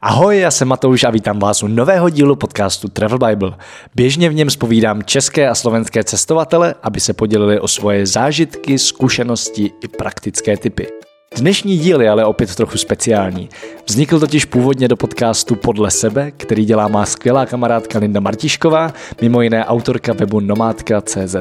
[0.00, 3.56] Ahoj, já jsem Matouš a vítám vás u nového dílu podcastu Travel Bible.
[3.94, 9.70] Běžně v něm spovídám české a slovenské cestovatele, aby se podělili o svoje zážitky, zkušenosti
[9.80, 10.97] i praktické typy.
[11.36, 13.48] Dnešní díl je ale opět trochu speciální.
[13.86, 19.42] Vznikl totiž původně do podcastu Podle sebe, který dělá má skvělá kamarádka Linda Martišková, mimo
[19.42, 21.36] jiné autorka webu nomádka.cz.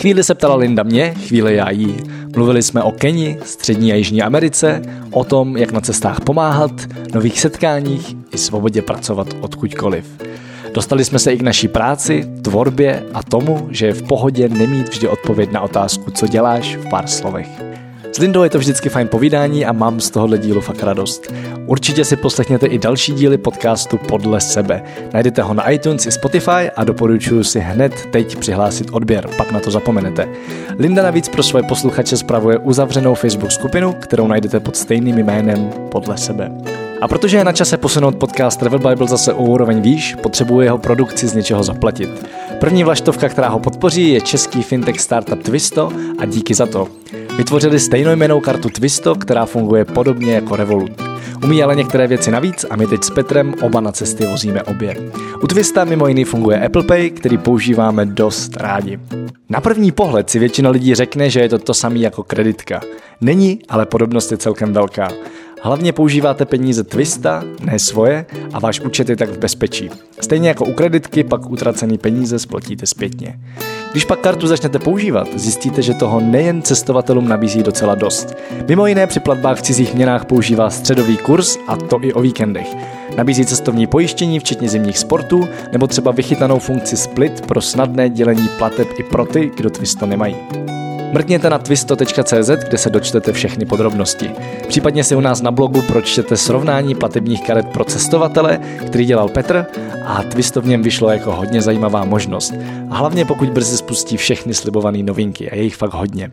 [0.00, 1.96] Chvíli se ptala Linda mě, chvíli já jí.
[2.36, 6.72] Mluvili jsme o Keni, Střední a Jižní Americe, o tom, jak na cestách pomáhat,
[7.14, 10.06] nových setkáních i svobodě pracovat odkudkoliv.
[10.74, 14.88] Dostali jsme se i k naší práci, tvorbě a tomu, že je v pohodě nemít
[14.88, 17.48] vždy odpověď na otázku, co děláš v pár slovech.
[18.12, 21.32] S Lindou je to vždycky fajn povídání a mám z tohohle dílu fakt radost.
[21.66, 24.82] Určitě si poslechněte i další díly podcastu Podle sebe.
[25.12, 29.60] Najdete ho na iTunes i Spotify a doporučuji si hned teď přihlásit odběr, pak na
[29.60, 30.28] to zapomenete.
[30.78, 36.18] Linda navíc pro svoje posluchače spravuje uzavřenou Facebook skupinu, kterou najdete pod stejným jménem Podle
[36.18, 36.50] sebe.
[37.00, 40.78] A protože je na čase posunout podcast Travel Bible zase o úroveň výš, potřebuje jeho
[40.78, 42.26] produkci z něčeho zaplatit.
[42.60, 46.88] První vlaštovka, která ho podpoří, je český fintech startup Twisto a díky za to.
[47.36, 51.02] Vytvořili stejnojmenou kartu Twisto, která funguje podobně jako Revolut.
[51.44, 54.96] Umí ale některé věci navíc a my teď s Petrem oba na cesty vozíme obě.
[55.42, 58.98] U Twista mimo jiný funguje Apple Pay, který používáme dost rádi.
[59.48, 62.80] Na první pohled si většina lidí řekne, že je to to samé jako kreditka.
[63.20, 65.08] Není, ale podobnost je celkem velká.
[65.62, 69.90] Hlavně používáte peníze Twista, ne svoje, a váš účet je tak v bezpečí.
[70.20, 73.40] Stejně jako u kreditky, pak utracený peníze splatíte zpětně.
[73.92, 78.34] Když pak kartu začnete používat, zjistíte, že toho nejen cestovatelům nabízí docela dost.
[78.68, 82.68] Mimo jiné při platbách v cizích měnách používá středový kurz a to i o víkendech.
[83.16, 88.88] Nabízí cestovní pojištění, včetně zimních sportů, nebo třeba vychytanou funkci split pro snadné dělení plateb
[88.98, 90.36] i pro ty, kdo Twisto nemají.
[91.12, 94.30] Mrkněte na twisto.cz, kde se dočtete všechny podrobnosti.
[94.68, 99.66] Případně si u nás na blogu pročtěte srovnání platebních karet pro cestovatele, který dělal Petr
[100.06, 102.54] a Twisto v něm vyšlo jako hodně zajímavá možnost.
[102.90, 106.30] A hlavně pokud brzy spustí všechny slibované novinky a je jich fakt hodně.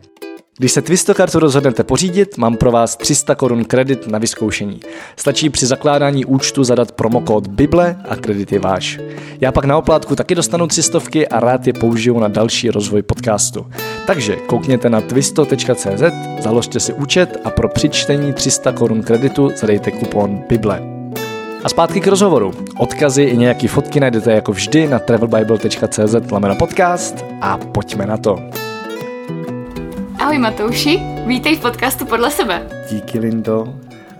[0.58, 4.80] Když se Twisto kartu rozhodnete pořídit, mám pro vás 300 korun kredit na vyzkoušení.
[5.16, 9.00] Stačí při zakládání účtu zadat promokód Bible a kredit je váš.
[9.40, 10.98] Já pak na oplátku taky dostanu 300
[11.30, 13.66] a rád je použiju na další rozvoj podcastu.
[14.06, 16.02] Takže koukněte na twisto.cz,
[16.40, 20.82] založte si účet a pro přičtení 300 korun kreditu zadejte kupon Bible.
[21.64, 22.54] A zpátky k rozhovoru.
[22.78, 26.14] Odkazy i nějaké fotky najdete jako vždy na travelbible.cz
[26.58, 28.65] podcast a pojďme na to.
[30.26, 32.68] Ahoj Matouši, vítej v podcastu Podle sebe.
[32.90, 33.74] Díky Lindo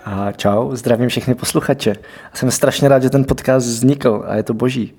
[0.05, 1.97] a čau, zdravím všechny posluchače.
[2.35, 4.95] Jsem strašně rád, že ten podcast vznikl a je to boží.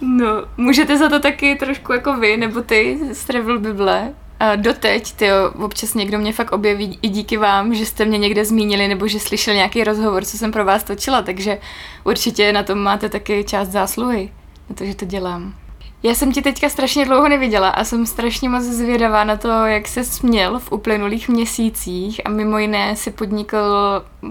[0.00, 0.26] No,
[0.56, 4.12] můžete za to taky trošku jako vy, nebo ty z Travel Bible.
[4.40, 5.26] A doteď, ty
[5.64, 9.20] občas někdo mě fakt objeví i díky vám, že jste mě někde zmínili, nebo že
[9.20, 11.58] slyšel nějaký rozhovor, co jsem pro vás točila, takže
[12.04, 14.32] určitě na tom máte taky část zásluhy,
[14.70, 15.61] na to, že to dělám.
[16.04, 19.88] Já jsem ti teďka strašně dlouho neviděla a jsem strašně moc zvědavá na to, jak
[19.88, 23.56] se směl v uplynulých měsících a mimo jiné si podnikl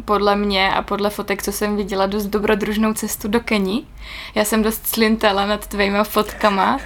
[0.06, 3.84] podle mě a podle fotek, co jsem viděla, dost dobrodružnou cestu do Keni.
[4.36, 6.80] Já jsem dost slintala nad tvýma fotkama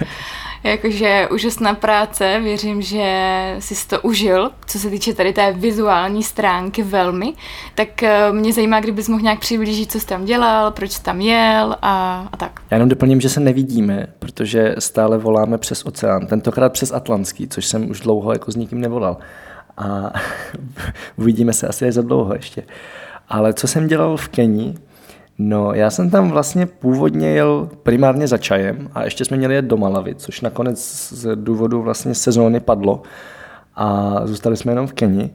[0.64, 6.82] Jakože úžasná práce, věřím, že jsi to užil, co se týče tady té vizuální stránky
[6.82, 7.32] velmi,
[7.74, 11.20] tak eh, mě zajímá, kdybys mohl nějak přiblížit, co jsi tam dělal, proč jsi tam
[11.20, 12.60] jel a, a tak.
[12.70, 17.66] Já jenom doplním, že se nevidíme, protože stále voláme přes oceán, tentokrát přes Atlantský, což
[17.66, 19.16] jsem už dlouho jako s nikým nevolal.
[19.76, 20.12] A
[21.16, 22.62] uvidíme se asi za dlouho ještě.
[23.28, 24.74] Ale co jsem dělal v Keni,
[25.38, 29.64] No, já jsem tam vlastně původně jel primárně za čajem a ještě jsme měli jet
[29.64, 33.02] do Malavy, což nakonec z důvodu vlastně sezóny padlo
[33.74, 35.30] a zůstali jsme jenom v Keni.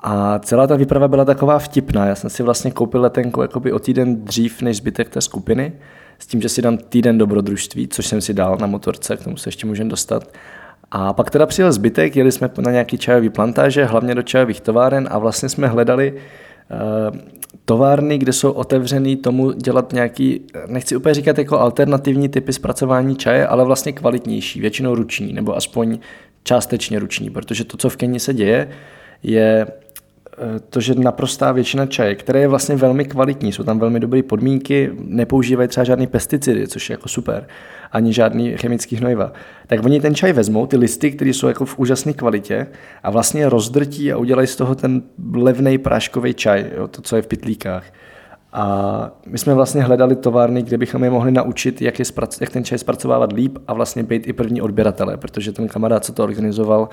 [0.00, 2.06] A celá ta výprava byla taková vtipná.
[2.06, 5.72] Já jsem si vlastně koupil letenku jakoby o týden dřív než zbytek té skupiny,
[6.18, 9.36] s tím, že si dám týden dobrodružství, což jsem si dal na motorce, k tomu
[9.36, 10.24] se ještě můžeme dostat.
[10.90, 15.08] A pak teda přijel zbytek, jeli jsme na nějaký čajový plantáže, hlavně do čajových továren
[15.10, 16.14] a vlastně jsme hledali
[17.64, 23.46] továrny, kde jsou otevřený tomu dělat nějaký, nechci úplně říkat jako alternativní typy zpracování čaje,
[23.46, 25.98] ale vlastně kvalitnější, většinou ruční, nebo aspoň
[26.42, 28.68] částečně ruční, protože to, co v Keni se děje,
[29.22, 29.66] je
[30.70, 34.90] to, že naprostá většina čaje, které je vlastně velmi kvalitní, jsou tam velmi dobré podmínky,
[34.98, 37.46] nepoužívají třeba žádný pesticidy, což je jako super,
[37.92, 39.32] ani žádný chemický hnojiva.
[39.66, 42.66] Tak oni ten čaj vezmou, ty listy, které jsou jako v úžasné kvalitě
[43.02, 45.02] a vlastně rozdrtí a udělají z toho ten
[45.34, 47.84] levný práškový čaj, jo, to, co je v pitlíkách.
[48.52, 52.50] A my jsme vlastně hledali továrny, kde bychom je mohli naučit, jak, je zprac- jak
[52.50, 56.24] ten čaj zpracovávat líp a vlastně být i první odběratele, protože ten kamarád, co to
[56.24, 56.88] organizoval,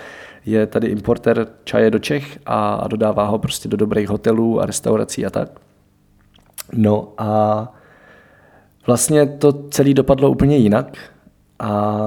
[0.45, 5.25] je tady importer čaje do Čech a, dodává ho prostě do dobrých hotelů a restaurací
[5.25, 5.49] a tak.
[6.73, 7.73] No a
[8.87, 10.97] vlastně to celé dopadlo úplně jinak
[11.59, 12.01] a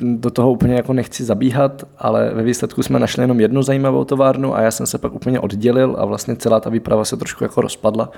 [0.00, 4.56] do toho úplně jako nechci zabíhat, ale ve výsledku jsme našli jenom jednu zajímavou továrnu
[4.56, 7.60] a já jsem se pak úplně oddělil a vlastně celá ta výprava se trošku jako
[7.60, 8.10] rozpadla.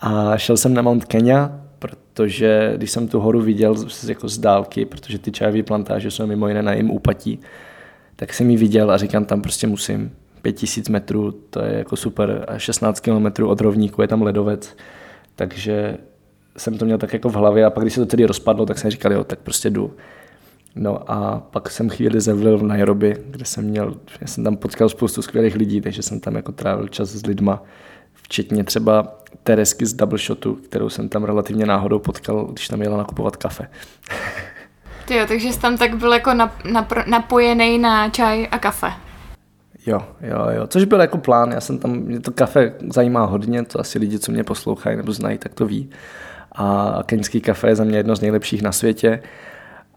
[0.00, 3.74] A, šel jsem na Mount Kenya, protože když jsem tu horu viděl
[4.08, 7.40] jako z dálky, protože ty čajové plantáže jsou mimo jiné na jim úpatí,
[8.16, 10.12] tak jsem ji viděl a říkám, tam prostě musím.
[10.42, 14.76] 5000 metrů, to je jako super, a 16 kilometrů od rovníku je tam ledovec,
[15.36, 15.96] takže
[16.56, 18.78] jsem to měl tak jako v hlavě a pak když se to tedy rozpadlo, tak
[18.78, 19.94] jsem říkal, jo, tak prostě jdu.
[20.74, 24.88] No a pak jsem chvíli zevlil v Nairobi, kde jsem měl, já jsem tam potkal
[24.88, 27.62] spoustu skvělých lidí, takže jsem tam jako trávil čas s lidma,
[28.26, 32.96] včetně třeba Teresky z Double Shotu, kterou jsem tam relativně náhodou potkal, když tam jela
[32.96, 33.68] nakupovat kafe.
[35.04, 38.92] Ty jo, takže jsi tam tak byl jako nap, nap, napojený na čaj a kafe.
[39.86, 43.64] Jo, jo, jo, což byl jako plán, já jsem tam, mě to kafe zajímá hodně,
[43.64, 45.90] to asi lidi, co mě poslouchají nebo znají, tak to ví.
[46.52, 49.22] A keňský kafe je za mě jedno z nejlepších na světě.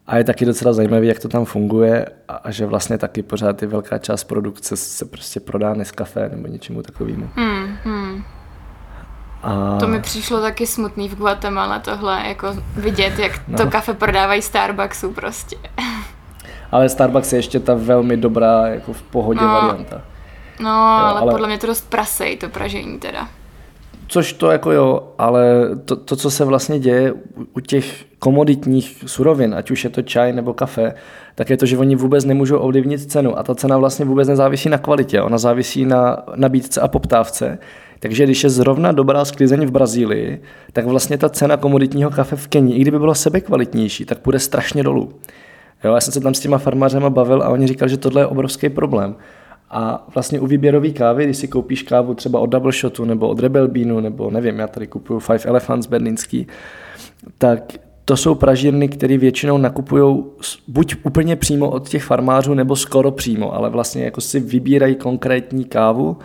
[0.10, 3.62] A je taky docela zajímavé, jak to tam funguje a, a že vlastně taky pořád
[3.62, 7.30] je velká část produkce se prostě prodá kafe nebo něčemu takovému.
[7.36, 8.24] Hmm, hmm.
[9.44, 9.78] A...
[9.80, 13.58] To mi přišlo taky smutný v Guatemala tohle, jako vidět, jak no.
[13.58, 15.58] to kafe prodávají Starbucksu prostě.
[16.72, 19.48] Ale Starbucks je ještě ta velmi dobrá, jako v pohodě no.
[19.48, 20.02] varianta.
[20.60, 23.28] No, jo, ale, ale podle mě to dost prasej, to pražení teda.
[24.12, 27.14] Což to jako jo, ale to, to, co se vlastně děje
[27.56, 30.94] u těch komoditních surovin, ať už je to čaj nebo kafe,
[31.36, 34.70] tak je to, že oni vůbec nemůžou ovlivnit cenu a ta cena vlastně vůbec nezávisí
[34.70, 37.58] na kvalitě, ona závisí na nabídce a poptávce.
[38.00, 40.42] Takže když je zrovna dobrá sklizeň v Brazílii,
[40.74, 44.84] tak vlastně ta cena komoditního kafe v Keni, i kdyby byla sebekvalitnější, tak půjde strašně
[44.84, 45.10] dolů.
[45.84, 48.26] Jo, já jsem se tam s těma farmářema bavil a oni říkali, že tohle je
[48.26, 49.16] obrovský problém.
[49.72, 53.40] A vlastně u výběrové kávy, když si koupíš kávu třeba od Double Shotu nebo od
[53.40, 56.48] Rebel Beanu, nebo nevím, já tady kupuju Five Elephants berlínský,
[57.38, 57.74] tak
[58.06, 60.24] to jsou pražírny, které většinou nakupují
[60.68, 65.66] buď úplně přímo od těch farmářů, nebo skoro přímo, ale vlastně jako si vybírají konkrétní
[65.66, 66.18] kávu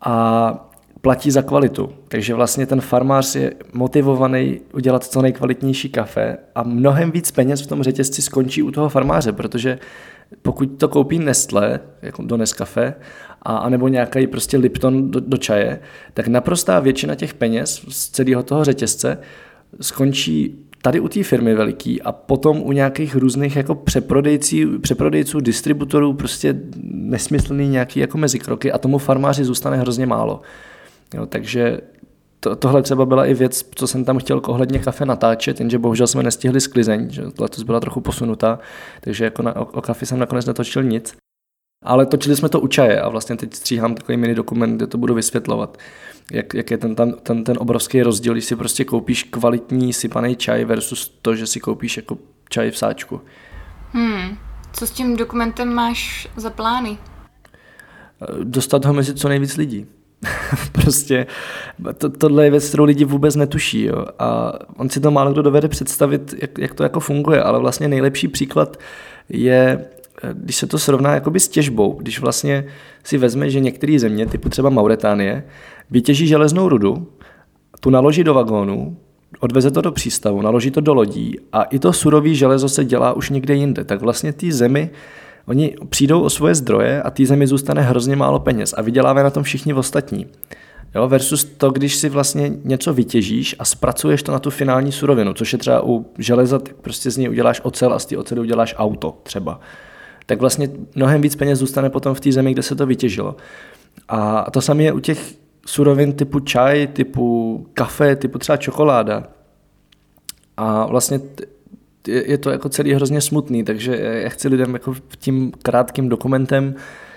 [0.00, 0.70] a
[1.00, 1.90] platí za kvalitu.
[2.08, 7.66] Takže vlastně ten farmář je motivovaný udělat co nejkvalitnější kafe a mnohem víc peněz v
[7.66, 9.78] tom řetězci skončí u toho farmáře, protože
[10.42, 12.94] pokud to koupí Nestle, jako do Nescafe,
[13.42, 15.80] a, anebo nějaký prostě Lipton do, do čaje,
[16.14, 19.18] tak naprostá většina těch peněz z celého toho řetězce
[19.80, 23.74] skončí tady u té firmy veliký a potom u nějakých různých jako
[24.80, 30.40] přeprodejců, distributorů prostě nesmyslný nějaký jako mezikroky a tomu farmáři zůstane hrozně málo.
[31.14, 31.80] Jo, takže
[32.40, 36.06] to, tohle třeba byla i věc, co jsem tam chtěl ohledně kafe natáčet, jenže bohužel
[36.06, 38.58] jsme nestihli sklizeň, že letos byla trochu posunutá,
[39.00, 41.16] takže jako na, o, o kafe jsem nakonec netočil nic.
[41.84, 44.98] Ale točili jsme to u čaje a vlastně teď stříhám takový mini dokument, kde to
[44.98, 45.78] budu vysvětlovat,
[46.32, 50.36] jak, jak je ten, ten, ten, ten obrovský rozdíl, když si prostě koupíš kvalitní sypaný
[50.36, 53.20] čaj versus to, že si koupíš jako čaj v sáčku.
[53.92, 54.36] Hmm.
[54.72, 56.98] Co s tím dokumentem máš za plány?
[58.42, 59.86] Dostat ho mezi co nejvíc lidí.
[60.72, 61.26] prostě
[61.98, 63.84] to, tohle je věc, kterou lidi vůbec netuší.
[63.84, 64.06] Jo.
[64.18, 67.88] A on si to málo kdo dovede představit, jak, jak to jako funguje, ale vlastně
[67.88, 68.76] nejlepší příklad
[69.28, 69.84] je,
[70.32, 72.64] když se to srovná jakoby s těžbou, když vlastně
[73.04, 75.44] si vezme, že některé země, typu třeba Mauretánie,
[75.90, 77.06] vytěží železnou rudu,
[77.80, 78.96] tu naloží do vagónu,
[79.40, 83.12] odveze to do přístavu, naloží to do lodí a i to surový železo se dělá
[83.12, 83.84] už někde jinde.
[83.84, 84.90] Tak vlastně ty zemi
[85.50, 89.30] Oni přijdou o svoje zdroje a té zemi zůstane hrozně málo peněz a vydělávají na
[89.30, 90.26] tom všichni ostatní.
[90.94, 95.34] Jo, versus to, když si vlastně něco vytěžíš a zpracuješ to na tu finální surovinu,
[95.34, 98.40] což je třeba u železa, tak prostě z něj uděláš ocel a z té ocely
[98.40, 99.60] uděláš auto třeba.
[100.26, 103.36] Tak vlastně mnohem víc peněz zůstane potom v té zemi, kde se to vytěžilo.
[104.08, 105.34] A to samé je u těch
[105.66, 109.22] surovin typu čaj, typu kafe, typu třeba čokoláda.
[110.56, 111.20] A vlastně
[112.06, 116.74] je, to jako celý hrozně smutný, takže já chci lidem jako tím krátkým dokumentem,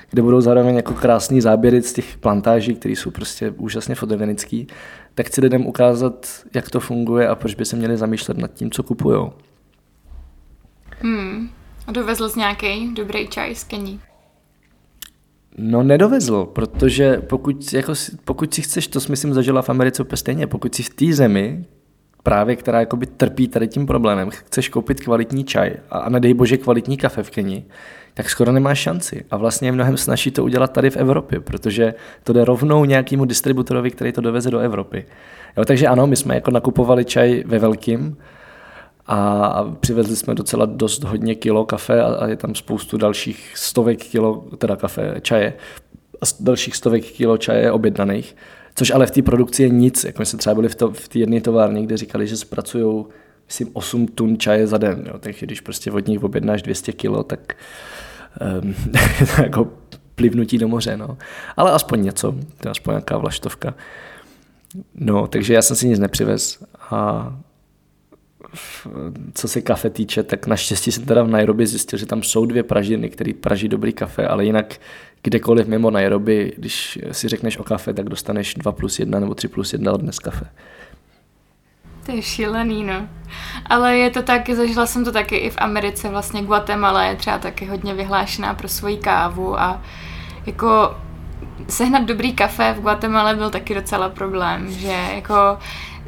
[0.09, 4.67] kde budou zároveň jako krásný záběry z těch plantáží, které jsou prostě úžasně fotogenický,
[5.15, 8.71] tak chci lidem ukázat, jak to funguje a proč by se měli zamýšlet nad tím,
[8.71, 9.29] co kupují.
[11.01, 11.49] Hmm.
[11.87, 13.99] A dovezl jsi nějaký dobrý čaj z Kení?
[15.57, 17.93] No nedovezl, protože pokud, jako,
[18.25, 21.13] pokud si chceš, to si myslím zažila v Americe úplně stejně, pokud si v té
[21.13, 21.65] zemi,
[22.23, 26.97] právě která jakoby trpí tady tím problémem, chceš koupit kvalitní čaj a, nedej bože kvalitní
[26.97, 27.65] kafe v Keni,
[28.13, 29.25] tak skoro nemáš šanci.
[29.31, 33.25] A vlastně je mnohem snaží to udělat tady v Evropě, protože to jde rovnou nějakému
[33.25, 35.05] distributorovi, který to doveze do Evropy.
[35.57, 38.17] Jo, takže ano, my jsme jako nakupovali čaj ve velkým
[39.07, 44.03] a přivezli jsme docela dost hodně kilo kafe a, a je tam spoustu dalších stovek
[44.03, 45.53] kilo, teda kafe, čaje,
[46.21, 48.35] a dalších stovek kilo čaje objednaných
[48.75, 50.03] Což ale v té produkci je nic.
[50.03, 53.05] Jako my jsme třeba byli v, to, té jedné továrně, kde říkali, že zpracují
[53.45, 55.03] myslím 8 tun čaje za den.
[55.07, 55.13] Jo.
[55.19, 57.53] Takže když prostě od nich objednáš 200 kilo, tak
[58.63, 58.75] um,
[59.43, 59.67] jako
[60.15, 60.97] plivnutí do moře.
[60.97, 61.17] No.
[61.57, 63.73] Ale aspoň něco, to je aspoň nějaká vlaštovka.
[64.95, 67.33] No, takže já jsem si nic nepřivez a
[69.33, 72.63] co se kafe týče, tak naštěstí jsem teda v Nairobi zjistil, že tam jsou dvě
[72.63, 74.75] pražiny, které praží dobrý kafe, ale jinak
[75.23, 79.47] kdekoliv mimo Nairobi, když si řekneš o kafe, tak dostaneš 2 plus 1 nebo 3
[79.47, 80.45] plus 1 od dnes kafe.
[82.05, 83.07] To je šílený, no.
[83.65, 87.37] Ale je to tak, zažila jsem to taky i v Americe, vlastně Guatemala je třeba
[87.37, 89.81] taky hodně vyhlášená pro svoji kávu a
[90.45, 90.95] jako
[91.69, 95.57] sehnat dobrý kafe v Guatemala byl taky docela problém, že jako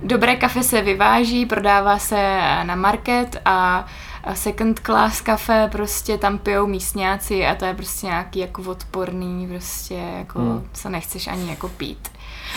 [0.04, 3.86] dobré kafe se vyváží, prodává se na market a
[4.34, 9.94] second class kafe prostě tam pijou místňáci a to je prostě nějaký jako odporný, prostě
[10.18, 10.70] jako hmm.
[10.74, 12.12] co nechceš ani jako pít.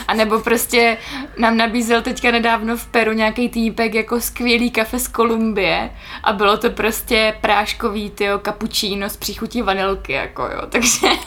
[0.08, 0.98] A nebo prostě
[1.38, 5.90] nám nabízel teďka nedávno v Peru nějaký týpek jako skvělý kafe z Kolumbie
[6.22, 11.08] a bylo to prostě práškový tyjo kapučíno s příchutí vanilky, jako jo, takže...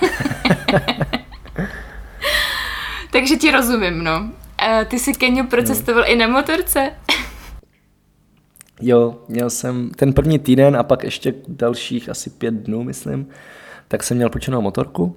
[3.12, 4.41] takže ti rozumím, no.
[4.62, 6.12] A ty si Keniu procestoval no.
[6.12, 6.92] i na motorce?
[8.82, 13.28] Jo, měl jsem ten první týden a pak ještě dalších asi pět dnů, myslím,
[13.88, 15.16] tak jsem měl počenou motorku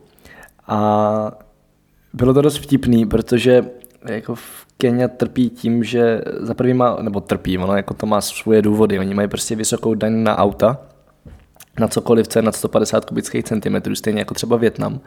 [0.67, 1.33] a
[2.13, 3.65] bylo to dost vtipný, protože
[4.09, 8.21] jako v Kenya trpí tím, že za prvý má, nebo trpí, ono jako to má
[8.21, 10.81] svoje důvody, oni mají prostě vysokou daň na auta,
[11.81, 15.01] na cokoliv, co je nad 150 kubických centimetrů, stejně jako třeba Větnam.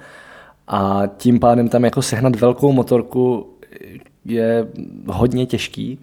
[0.67, 3.53] A tím pádem tam jako sehnat velkou motorku
[4.27, 4.67] je
[5.05, 5.99] hodně těžký,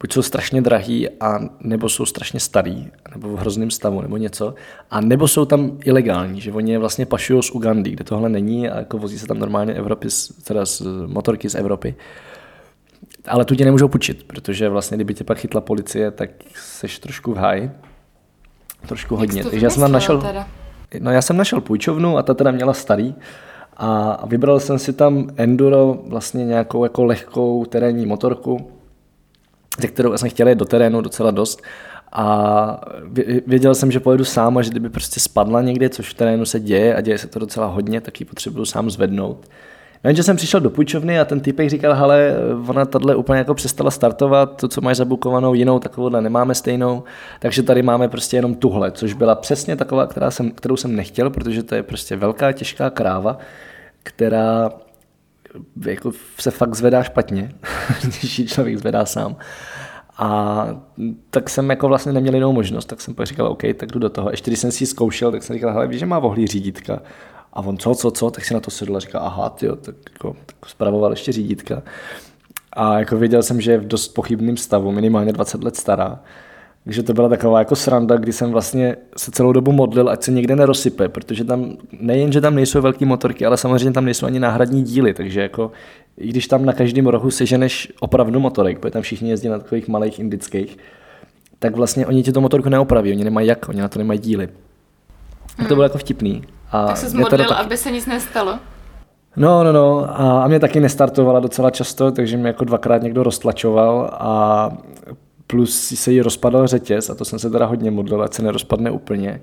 [0.00, 4.54] buď jsou strašně drahý, a nebo jsou strašně starý, nebo v hrozném stavu, nebo něco,
[4.90, 8.68] a nebo jsou tam ilegální, že oni je vlastně pašují z Ugandy, kde tohle není
[8.68, 10.08] a jako vozí se tam normálně Evropy,
[10.44, 11.94] teda z motorky z Evropy.
[13.26, 17.32] Ale tu tě nemůžou půjčit, protože vlastně kdyby tě pak chytla policie, tak seš trošku
[17.32, 17.70] v háji.
[18.86, 19.44] Trošku hodně.
[19.44, 20.48] Takže já jsem tam našel, teda?
[20.98, 23.14] no já jsem našel půjčovnu a ta teda měla starý,
[23.76, 28.70] a vybral jsem si tam enduro, vlastně nějakou jako lehkou terénní motorku,
[29.80, 31.62] ze kterou jsem chtěl jít do terénu docela dost
[32.12, 32.80] a
[33.46, 36.60] věděl jsem, že pojedu sám a že kdyby prostě spadla někde, což v terénu se
[36.60, 39.46] děje a děje se to docela hodně, tak ji potřebuju sám zvednout.
[40.04, 42.34] Jenže jsem přišel do půjčovny a ten typek říkal, hele,
[42.66, 47.02] ona tahle úplně jako přestala startovat, to, co máš zabukovanou, jinou takovouhle nemáme stejnou,
[47.40, 51.30] takže tady máme prostě jenom tuhle, což byla přesně taková, která jsem, kterou jsem nechtěl,
[51.30, 53.38] protože to je prostě velká, těžká kráva,
[54.02, 54.70] která
[55.86, 57.52] jako se fakt zvedá špatně,
[58.02, 59.36] když ji člověk zvedá sám.
[60.18, 60.66] A
[61.30, 64.08] tak jsem jako vlastně neměl jinou možnost, tak jsem pak říkal, OK, tak jdu do
[64.08, 64.30] toho.
[64.30, 67.00] Ještě když jsem si ji zkoušel, tak jsem říkal, hele, víš, že má vohlý řídítka.
[67.52, 69.94] A on, co, co, co, tak si na to sedl a říkal, aha, tyjo, tak
[70.12, 71.82] jako, tak spravoval ještě řídítka.
[72.72, 76.20] A jako věděl jsem, že je v dost pochybném stavu, minimálně 20 let stará.
[76.84, 80.32] Takže to byla taková jako sranda, kdy jsem vlastně se celou dobu modlil, ať se
[80.32, 84.40] někde nerozsype, protože tam nejen, že tam nejsou velké motorky, ale samozřejmě tam nejsou ani
[84.40, 85.70] náhradní díly, takže jako
[86.18, 89.88] i když tam na každém rohu seženeš opravdu motorek, protože tam všichni jezdí na takových
[89.88, 90.78] malých indických,
[91.58, 94.48] tak vlastně oni ti to motorku neopraví, oni nemají jak, oni na to nemají díly.
[95.58, 95.68] Hmm.
[95.68, 96.44] to bylo jako vtipný.
[96.70, 97.58] A tak se modlil, tak...
[97.58, 98.58] aby se nic nestalo.
[99.36, 100.06] No, no, no.
[100.20, 104.70] A, a mě taky nestartovala docela často, takže mě jako dvakrát někdo roztlačoval a
[105.46, 108.90] plus se jí rozpadal řetěz a to jsem se teda hodně modlil, ať se nerozpadne
[108.90, 109.40] úplně.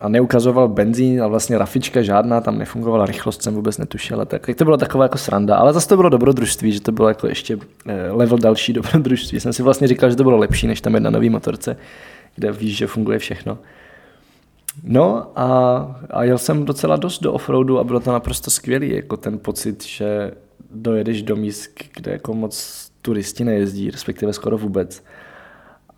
[0.00, 4.26] A neukazoval benzín a vlastně rafička žádná, tam nefungovala, rychlost jsem vůbec netušil.
[4.26, 7.08] Tak, tak to bylo taková jako sranda, ale zase to bylo dobrodružství, že to bylo
[7.08, 9.40] jako ještě eh, level další dobrodružství.
[9.40, 11.76] Jsem si vlastně říkal, že to bylo lepší, než tam jedna nový motorce,
[12.34, 13.58] kde víš, že funguje všechno.
[14.82, 19.16] No a, a jel jsem docela dost do offroadu a bylo to naprosto skvělý, jako
[19.16, 20.32] ten pocit, že
[20.70, 25.04] dojedeš do míst, kde jako moc turisti nejezdí, respektive skoro vůbec.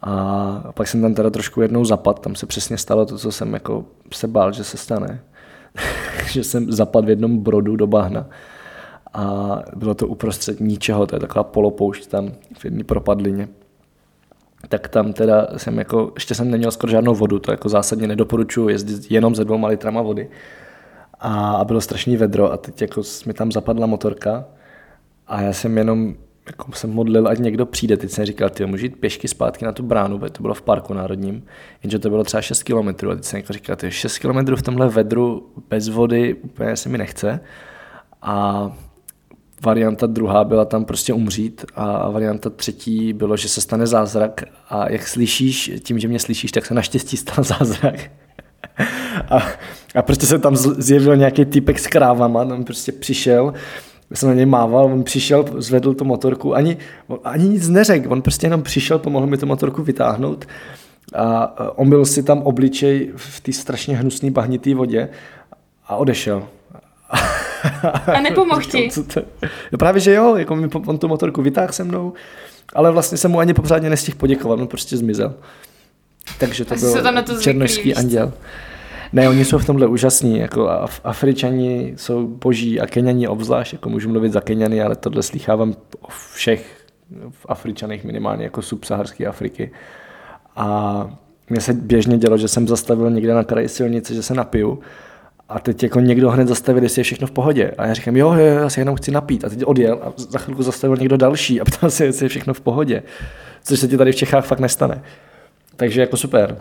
[0.03, 3.55] A pak jsem tam teda trošku jednou zapad, tam se přesně stalo to, co jsem
[3.55, 5.21] jako se bál, že se stane.
[6.27, 8.27] že jsem zapad v jednom brodu do bahna.
[9.15, 13.49] A bylo to uprostřed ničeho, to je taková polopoušť tam v jedné propadlině.
[14.69, 18.69] Tak tam teda jsem jako, ještě jsem neměl skoro žádnou vodu, to jako zásadně nedoporučuji
[18.69, 20.28] jezdit jenom ze dvouma litrama vody.
[21.21, 24.45] A bylo strašný vedro a teď jako mi tam zapadla motorka
[25.26, 26.14] a já jsem jenom
[26.47, 27.97] jako jsem modlil, ať někdo přijde.
[27.97, 30.95] Teď jsem říkal, ty můžu jít pěšky zpátky na tu bránu, to bylo v parku
[30.95, 31.45] národním,
[31.83, 32.88] jenže to bylo třeba 6 km.
[32.88, 36.88] A teď jsem jako říkal, ty 6 km v tomhle vedru bez vody úplně se
[36.88, 37.40] mi nechce.
[38.23, 38.71] A
[39.64, 44.92] varianta druhá byla tam prostě umřít a varianta třetí bylo, že se stane zázrak a
[44.92, 48.11] jak slyšíš, tím, že mě slyšíš, tak se naštěstí stal zázrak.
[49.31, 49.38] a,
[49.95, 53.54] a prostě se tam zjevil nějaký typek s krávama, tam prostě přišel,
[54.11, 56.76] Já jsem na něj mával, on přišel, zvedl tu motorku, ani,
[57.25, 60.47] ani nic neřekl, on prostě jenom přišel, pomohl mi tu motorku vytáhnout
[61.14, 65.09] a omyl si tam obličej v té strašně hnusné bahnité vodě
[65.87, 66.42] a odešel.
[68.07, 68.90] A nepomohl ti?
[69.73, 72.12] No právě, že jo, jako mi on tu motorku vytáhl se mnou,
[72.75, 75.35] ale vlastně jsem mu ani pořádně nestihl poděkovat, on prostě zmizel.
[76.38, 78.33] Takže to byl černožský anděl.
[79.12, 83.88] Ne, oni jsou v tomhle úžasní, jako Af- Afričani jsou boží a Keňani obzvlášť, jako
[83.88, 86.76] můžu mluvit za Keňany, ale tohle slýchávám o všech
[87.31, 89.71] v Afričanech minimálně, jako subsaharské Afriky.
[90.57, 91.11] A
[91.50, 94.81] mně se běžně dělo, že jsem zastavil někde na kraji silnice, že se napiju
[95.49, 97.70] a teď jako někdo hned zastavil, jestli je všechno v pohodě.
[97.78, 99.44] A já říkám, jo, jo, já se jenom chci napít.
[99.44, 102.54] A teď odjel a za chvilku zastavil někdo další a ptal se, jestli je všechno
[102.54, 103.02] v pohodě.
[103.64, 105.02] Což se ti tady v Čechách fakt nestane.
[105.76, 106.58] Takže jako super.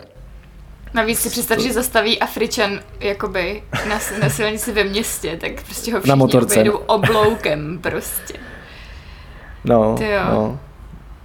[0.94, 5.98] Navíc si představ, že zastaví Afričan jakoby na, na silnici ve městě, tak prostě ho
[6.00, 6.54] všichni na motorce.
[6.60, 8.34] objedou obloukem prostě.
[9.64, 10.20] No, Ty jo.
[10.30, 10.60] no.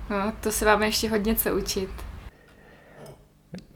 [0.09, 1.89] No, to se vám ještě hodně co učit.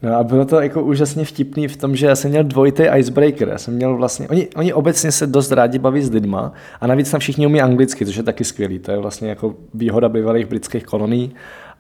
[0.02, 3.50] No a bylo to jako úžasně vtipný v tom, že já jsem měl dvojitý icebreaker.
[3.50, 7.12] Já jsem měl vlastně, oni, oni obecně se dost rádi baví s lidma a navíc
[7.12, 8.80] tam všichni umí anglicky, což je taky skvělý.
[8.80, 11.34] To je vlastně jako výhoda bývalých britských kolonií.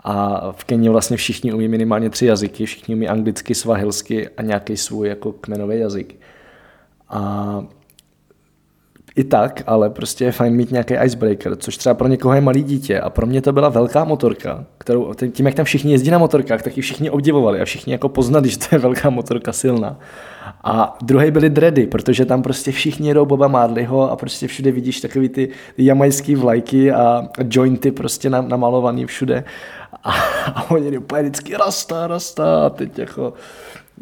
[0.03, 4.77] A v Keni vlastně všichni umí minimálně tři jazyky, všichni umí anglicky, svahilsky a nějaký
[4.77, 6.15] svůj jako kmenový jazyk.
[7.09, 7.63] A
[9.15, 12.63] i tak, ale prostě je fajn mít nějaký icebreaker, což třeba pro někoho je malý
[12.63, 16.17] dítě a pro mě to byla velká motorka, kterou tím, jak tam všichni jezdí na
[16.17, 19.99] motorkách, tak ji všichni obdivovali a všichni jako poznali, že to je velká motorka silná.
[20.63, 25.01] A druhý byly dready, protože tam prostě všichni jedou Boba Marleyho a prostě všude vidíš
[25.01, 29.43] takový ty, jamajský vlajky a jointy prostě namalovaný všude.
[30.03, 30.11] A,
[30.55, 33.33] a oni úplně vždycky rasta, rasta a teď jako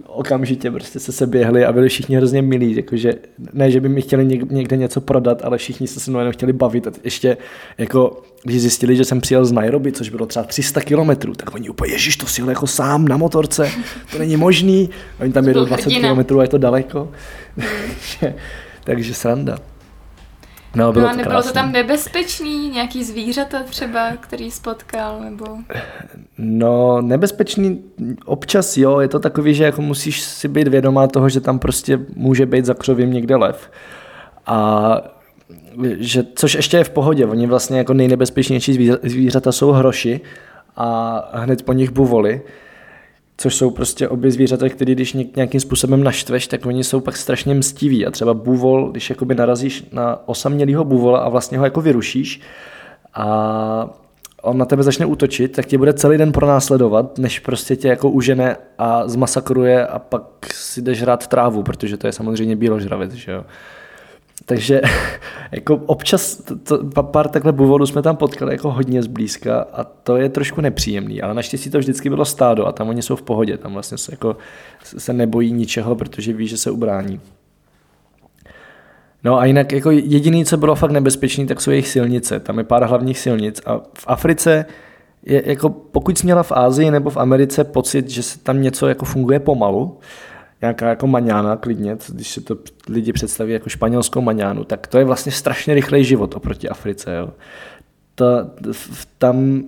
[0.08, 3.14] okamžitě prostě se se běhli a byli všichni hrozně milí, jakože
[3.54, 6.54] ne, že by mi chtěli někde něco prodat, ale všichni se se mnou jenom chtěli
[6.54, 7.38] bavit a ještě
[7.78, 11.70] jako když zjistili, že jsem přijel z Nairobi, což bylo třeba 300 kilometrů, tak oni
[11.70, 13.72] úplně, ježiš, to si jako sám na motorce,
[14.12, 14.90] to není možný.
[15.20, 17.12] Oni tam jedou 20 kilometrů a je to daleko.
[18.84, 19.58] Takže sranda.
[20.76, 25.46] No, bylo no, to nebylo to tam nebezpečný, nějaký zvířata třeba, který spotkal, nebo?
[26.38, 27.84] No, nebezpečný
[28.26, 32.00] občas jo, je to takový, že jako musíš si být vědomá toho, že tam prostě
[32.16, 33.72] může být za křovím někde lev.
[34.46, 34.98] A
[36.00, 40.22] že, což ještě je v pohodě, oni vlastně jako nejnebezpečnější zvířata jsou hroši
[40.76, 42.42] a hned po nich buvoli
[43.40, 47.54] což jsou prostě obě zvířata, které když nějakým způsobem naštveš, tak oni jsou pak strašně
[47.54, 52.42] mstiví a třeba bůvol, když jakoby narazíš na osamělého bůvola a vlastně ho jako vyrušíš
[53.14, 53.90] a
[54.42, 58.10] on na tebe začne útočit, tak tě bude celý den pronásledovat, než prostě tě jako
[58.10, 60.24] užene a zmasakruje a pak
[60.54, 63.44] si jdeš rád trávu, protože to je samozřejmě bíložravec, že jo.
[64.46, 64.82] Takže
[65.52, 70.18] jako občas to, to, pár takhle buvodů jsme tam potkali jako hodně zblízka a to
[70.18, 73.58] je trošku nepříjemný, ale naštěstí to vždycky bylo stádo a tam oni jsou v pohodě,
[73.58, 74.38] tam vlastně se, jako,
[74.84, 77.20] se nebojí ničeho, protože ví, že se ubrání.
[79.24, 82.40] No a jinak jako jediný, co bylo fakt nebezpečný, tak jsou jejich silnice.
[82.40, 84.66] Tam je pár hlavních silnic a v Africe
[85.26, 88.88] je, jako pokud jsi měla v Ázii nebo v Americe pocit, že se tam něco
[88.88, 89.98] jako funguje pomalu,
[90.62, 92.58] nějaká jako maňána klidně, když si to
[92.90, 97.16] lidi představí jako španělskou maňánu, tak to je vlastně strašně rychlej život oproti Africe.
[97.16, 97.30] Jo.
[98.16, 98.26] To,
[99.18, 99.64] tam,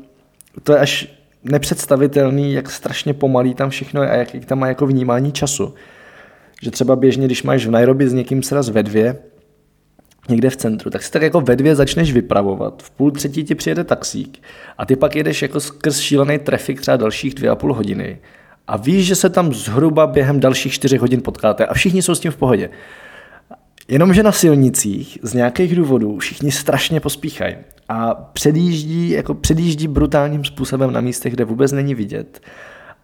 [0.64, 4.68] to je až nepředstavitelný, jak strašně pomalý tam všechno je a jak, jak tam má
[4.68, 5.74] jako vnímání času.
[6.62, 9.18] Že třeba běžně, když máš v Nairobi s někým sraz ve dvě,
[10.30, 13.56] někde v centru, tak si tak jako ve dvě začneš vypravovat, v půl třetí ti
[13.56, 14.44] přijede taxík
[14.78, 18.20] a ty pak jedeš jako skrz šílený trafik třeba dalších dvě a půl hodiny
[18.72, 22.20] a víš, že se tam zhruba během dalších čtyřech hodin potkáte a všichni jsou s
[22.20, 22.70] tím v pohodě.
[23.88, 27.56] Jenomže na silnicích z nějakých důvodů všichni strašně pospíchají
[27.90, 32.40] a předjíždí, jako předjíždí brutálním způsobem na místech, kde vůbec není vidět.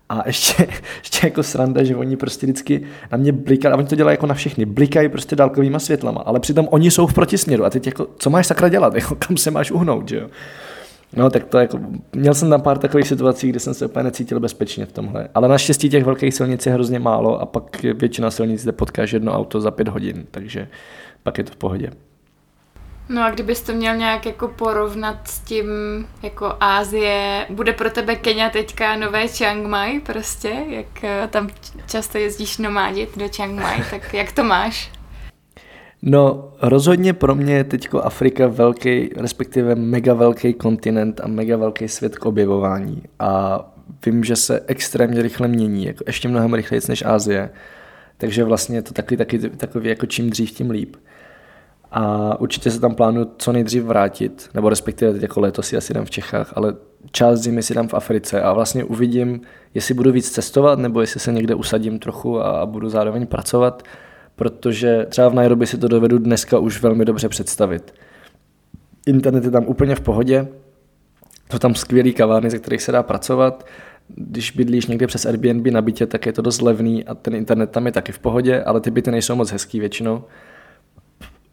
[0.09, 0.67] A ještě,
[0.99, 4.27] ještě jako sranda, že oni prostě vždycky na mě blikají, a oni to dělají jako
[4.27, 8.07] na všechny, blikají prostě dálkovýma světlama, ale přitom oni jsou v protisměru a teď jako,
[8.17, 10.29] co máš sakra dělat, jako kam se máš uhnout, že jo?
[11.15, 11.79] No, tak to jako,
[12.13, 15.29] měl jsem tam pár takových situací, kde jsem se úplně necítil bezpečně v tomhle.
[15.33, 19.33] Ale naštěstí těch velkých silnic je hrozně málo a pak většina silnic, kde potkáš jedno
[19.33, 20.67] auto za pět hodin, takže
[21.23, 21.91] pak je to v pohodě.
[23.09, 25.67] No a kdybys to měl nějak jako porovnat s tím
[26.23, 31.49] jako Ázie, bude pro tebe Kenya teďka nové Chiang Mai prostě, jak eh, tam
[31.87, 34.91] často jezdíš nomádit do Chiang Mai, tak jak to máš?
[36.01, 41.87] No, rozhodně pro mě je teď Afrika velký, respektive mega velký kontinent a mega velký
[41.87, 43.03] svět k objevování.
[43.19, 43.59] A
[44.05, 47.49] vím, že se extrémně rychle mění, jako ještě mnohem rychleji než Asie.
[48.17, 50.95] Takže vlastně je to taky, taky, takový jako čím dřív, tím líp.
[51.91, 55.93] A určitě se tam plánuju co nejdřív vrátit, nebo respektive teď jako letos si asi
[55.93, 56.73] dám v Čechách, ale
[57.11, 59.41] část zimy si dám v Africe a vlastně uvidím,
[59.73, 63.83] jestli budu víc cestovat, nebo jestli se někde usadím trochu a, a budu zároveň pracovat,
[64.37, 67.93] protože třeba v Nairobi si to dovedu dneska už velmi dobře představit.
[69.07, 70.47] Internet je tam úplně v pohodě,
[71.51, 73.65] jsou tam skvělý kavárny, ze kterých se dá pracovat,
[74.07, 77.71] když bydlíš někde přes Airbnb na bytě, tak je to dost levný a ten internet
[77.71, 80.23] tam je taky v pohodě, ale ty byty nejsou moc hezký většinou.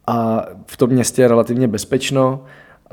[0.07, 2.43] A v tom městě je relativně bezpečno,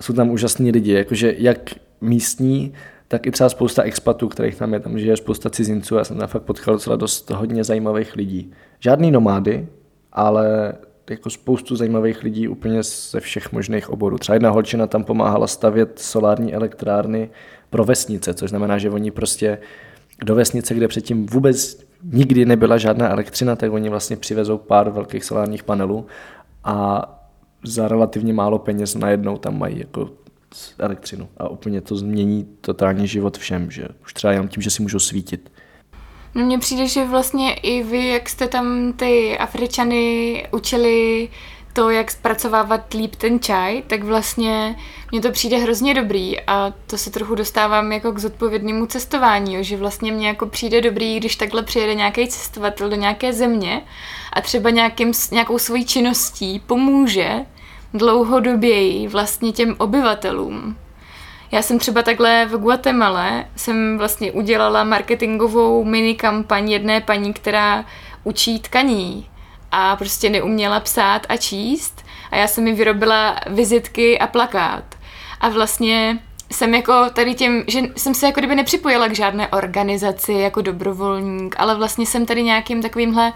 [0.01, 2.73] jsou tam úžasní lidi, jakože jak místní,
[3.09, 6.29] tak i třeba spousta expatů, kterých tam je, tam žije spousta cizinců, já jsem tam
[6.29, 8.53] fakt potkal docela dost hodně zajímavých lidí.
[8.81, 9.69] Žádný nomády,
[10.12, 10.75] ale
[11.11, 14.18] jako spoustu zajímavých lidí úplně ze všech možných oborů.
[14.18, 17.31] Třeba jedna holčina tam pomáhala stavět solární elektrárny
[17.70, 19.59] pro vesnice, což znamená, že oni prostě
[20.25, 25.25] do vesnice, kde předtím vůbec nikdy nebyla žádná elektřina, tak oni vlastně přivezou pár velkých
[25.25, 26.07] solárních panelů
[26.64, 27.09] a
[27.64, 30.11] za relativně málo peněz najednou tam mají jako
[30.79, 34.83] elektřinu a úplně to změní totálně život všem, že už třeba jenom tím, že si
[34.83, 35.52] můžou svítit.
[36.35, 41.29] No mně přijde, že vlastně i vy, jak jste tam ty Afričany učili
[41.73, 44.77] to, jak zpracovávat líp ten čaj, tak vlastně
[45.12, 49.77] mně to přijde hrozně dobrý a to se trochu dostávám jako k zodpovědnému cestování, že
[49.77, 53.83] vlastně mně jako přijde dobrý, když takhle přijede nějaký cestovatel do nějaké země
[54.33, 57.31] a třeba nějakým, nějakou svojí činností pomůže
[57.95, 60.77] dlouhodoběji vlastně těm obyvatelům.
[61.53, 67.85] Já jsem třeba takhle v Guatemala jsem vlastně udělala marketingovou mini kampaň jedné paní, která
[68.25, 69.31] učí tkaní
[69.71, 74.85] a prostě neuměla psát a číst a já jsem mi vyrobila vizitky a plakát.
[75.41, 76.19] A vlastně
[76.53, 81.55] jsem jako tady tím, že jsem se jako kdyby nepřipojila k žádné organizaci jako dobrovolník,
[81.59, 83.33] ale vlastně jsem tady nějakým takovýmhle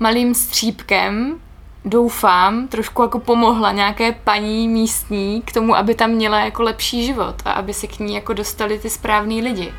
[0.00, 1.40] malým střípkem
[1.84, 7.34] doufám, trošku jako pomohla nějaké paní místní k tomu, aby tam měla jako lepší život
[7.44, 9.72] a aby se k ní jako dostali ty správní lidi.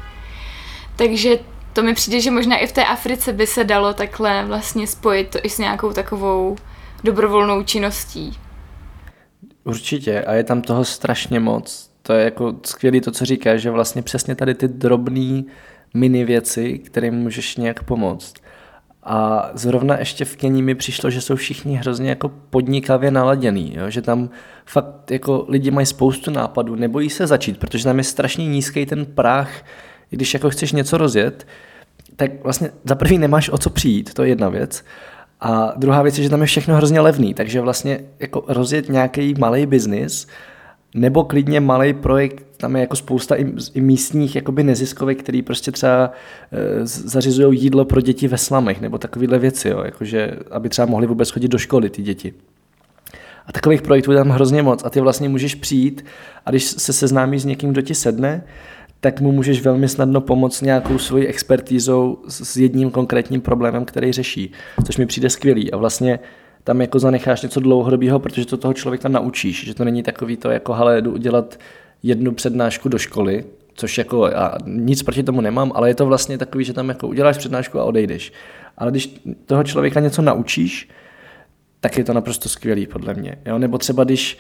[0.96, 1.40] Takže
[1.74, 5.30] to mi přijde, že možná i v té Africe by se dalo takhle vlastně spojit
[5.30, 6.56] to i s nějakou takovou
[7.04, 8.38] dobrovolnou činností.
[9.64, 11.92] Určitě a je tam toho strašně moc.
[12.02, 15.44] To je jako skvělé to, co říkáš, že vlastně přesně tady ty drobné
[15.94, 18.34] mini věci, kterým můžeš nějak pomoct.
[19.06, 23.90] A zrovna ještě v Keni mi přišlo, že jsou všichni hrozně jako podnikavě naladěný, jo?
[23.90, 24.30] že tam
[24.66, 29.06] fakt jako lidi mají spoustu nápadů, nebojí se začít, protože tam je strašně nízký ten
[29.06, 29.64] práh,
[30.10, 31.48] když jako chceš něco rozjet,
[32.16, 34.84] tak vlastně za prvý nemáš o co přijít, to je jedna věc.
[35.42, 39.34] A druhá věc je, že tam je všechno hrozně levný, takže vlastně jako rozjet nějaký
[39.38, 40.28] malý biznis,
[40.96, 45.72] nebo klidně malý projekt, tam je jako spousta i, i místních jakoby neziskovek, který prostě
[45.72, 46.12] třeba
[46.52, 51.08] e, zařizují jídlo pro děti ve slamech, nebo takovéhle věci, jo, jakože, aby třeba mohli
[51.08, 52.34] vůbec chodit do školy ty děti.
[53.48, 56.06] A takových projektů je tam hrozně moc a ty vlastně můžeš přijít
[56.46, 58.44] a když se seznámíš s někým, kdo ti sedne,
[59.00, 64.52] tak mu můžeš velmi snadno pomoct nějakou svojí expertízou s jedním konkrétním problémem, který řeší,
[64.86, 65.72] což mi přijde skvělý.
[65.72, 66.20] A vlastně
[66.66, 70.50] tam jako zanecháš něco dlouhodobého, protože to toho člověka naučíš, že to není takový to
[70.50, 71.60] jako, hele, jdu udělat
[72.04, 76.38] jednu přednášku do školy, což jako já nic proti tomu nemám, ale je to vlastně
[76.38, 78.34] takový, že tam jako uděláš přednášku a odejdeš.
[78.78, 80.90] Ale když toho člověka něco naučíš,
[81.80, 83.38] tak je to naprosto skvělý podle mě.
[83.46, 83.58] Jo?
[83.58, 84.38] Nebo třeba když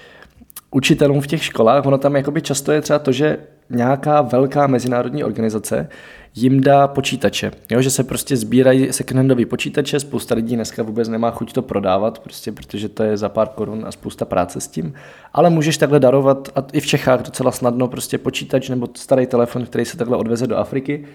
[0.71, 3.37] učitelům v těch školách, ono tam jakoby často je třeba to, že
[3.69, 5.89] nějaká velká mezinárodní organizace
[6.35, 7.51] jim dá počítače.
[7.71, 12.19] Jo, že se prostě sbírají secondhandové počítače, spousta lidí dneska vůbec nemá chuť to prodávat,
[12.19, 14.93] prostě, protože to je za pár korun a spousta práce s tím.
[15.33, 19.65] Ale můžeš takhle darovat, a i v Čechách docela snadno, prostě počítač nebo starý telefon,
[19.65, 21.05] který se takhle odveze do Afriky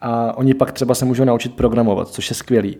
[0.00, 2.76] a oni pak třeba se můžou naučit programovat, což je skvělý.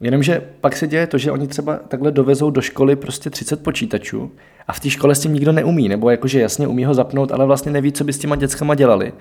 [0.00, 4.32] Jenomže pak se děje to, že oni třeba takhle dovezou do školy prostě 30 počítačů
[4.68, 7.46] a v té škole s tím nikdo neumí, nebo jakože jasně umí ho zapnout, ale
[7.46, 9.12] vlastně neví, co by s těma dětskama dělali.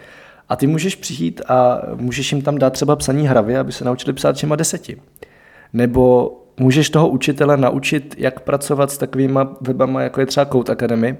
[0.49, 4.13] A ty můžeš přijít a můžeš jim tam dát třeba psaní hravy, aby se naučili
[4.13, 5.01] psát všema deseti.
[5.73, 11.17] Nebo můžeš toho učitele naučit, jak pracovat s takovýma webama, jako je třeba Code Academy,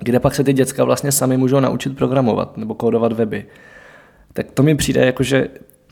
[0.00, 3.46] kde pak se ty děcka vlastně sami můžou naučit programovat nebo kódovat weby.
[4.32, 5.22] Tak to mi přijde jako,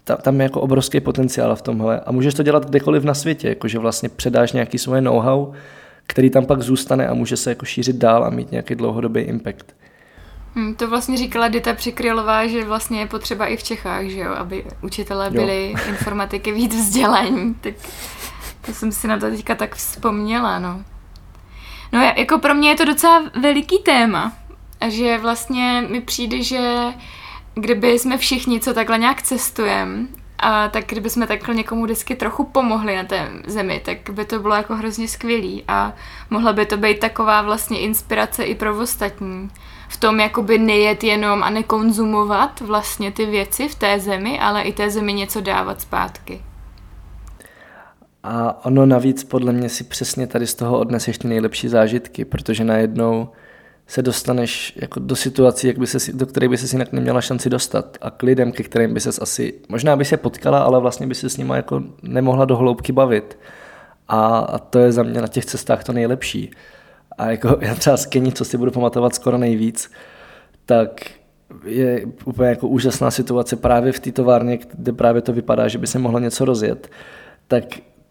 [0.09, 3.49] že tam je jako obrovský potenciál v tomhle a můžeš to dělat kdekoliv na světě,
[3.49, 5.53] jakože vlastně předáš nějaký svoje know-how,
[6.07, 9.67] který tam pak zůstane a může se jako šířit dál a mít nějaký dlouhodobý impact.
[10.55, 14.33] Hmm, to vlastně říkala Dita Přikrylová, že vlastně je potřeba i v Čechách, že jo,
[14.33, 15.79] aby učitelé byli jo.
[15.89, 17.55] informatiky víc vzdělaní.
[17.55, 17.75] Tak
[18.67, 20.83] to jsem si na to teďka tak vzpomněla, no.
[21.93, 24.33] No jako pro mě je to docela veliký téma.
[24.81, 26.83] A že vlastně mi přijde, že
[27.55, 30.07] kdyby jsme všichni, co takhle nějak cestujeme,
[30.39, 34.55] A tak kdybychom takhle někomu vždycky trochu pomohli na té zemi, tak by to bylo
[34.55, 35.93] jako hrozně skvělý a
[36.31, 39.51] mohla by to být taková vlastně inspirace i pro ostatní.
[39.89, 44.73] V tom jakoby nejet jenom a nekonzumovat vlastně ty věci v té zemi, ale i
[44.73, 46.41] té zemi něco dávat zpátky.
[48.23, 52.65] A ono navíc podle mě si přesně tady z toho odneseš ty nejlepší zážitky, protože
[52.65, 53.29] najednou
[53.87, 57.51] se dostaneš jako do situací, jak by se, do které by se jinak neměla šanci
[57.51, 61.07] dostat a k lidem, ke kterým by se asi, možná by se potkala, ale vlastně
[61.07, 63.39] by se s nimi jako nemohla do hloubky bavit.
[64.09, 66.51] A, a to je za mě na těch cestách to nejlepší.
[67.19, 69.91] A jako já třeba z Keni, co si budu pamatovat skoro nejvíc,
[70.67, 71.11] tak
[71.65, 75.87] je úplně jako úžasná situace právě v té továrně, kde právě to vypadá, že by
[75.87, 76.91] se mohlo něco rozjet.
[77.49, 77.65] Tak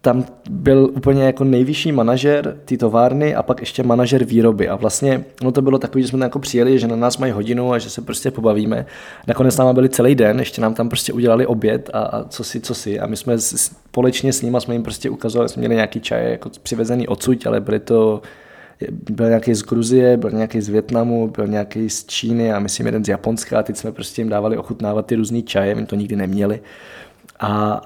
[0.04, 4.70] tam byl úplně jako nejvyšší manažer té továrny a pak ještě manažer výroby.
[4.70, 7.32] A vlastně no to bylo takový, že jsme tam jako přijeli, že na nás mají
[7.32, 8.86] hodinu a že se prostě pobavíme.
[9.28, 12.60] Nakonec nám byli celý den, ještě nám tam prostě udělali oběd a, a co si,
[12.60, 13.00] co si.
[13.00, 16.50] A my jsme společně s nimi jsme jim prostě ukazovali, jsme měli nějaký čaj jako
[16.64, 18.22] přivezený odsud, ale byly to
[19.10, 23.06] byl nějaký z Gruzie, byl nějaký z Větnamu, byl nějaký z Číny a myslím jeden
[23.06, 26.16] z Japonska a teď jsme prostě jim dávali ochutnávat ty různý čaje, my to nikdy
[26.16, 26.62] neměli.
[27.40, 27.82] A,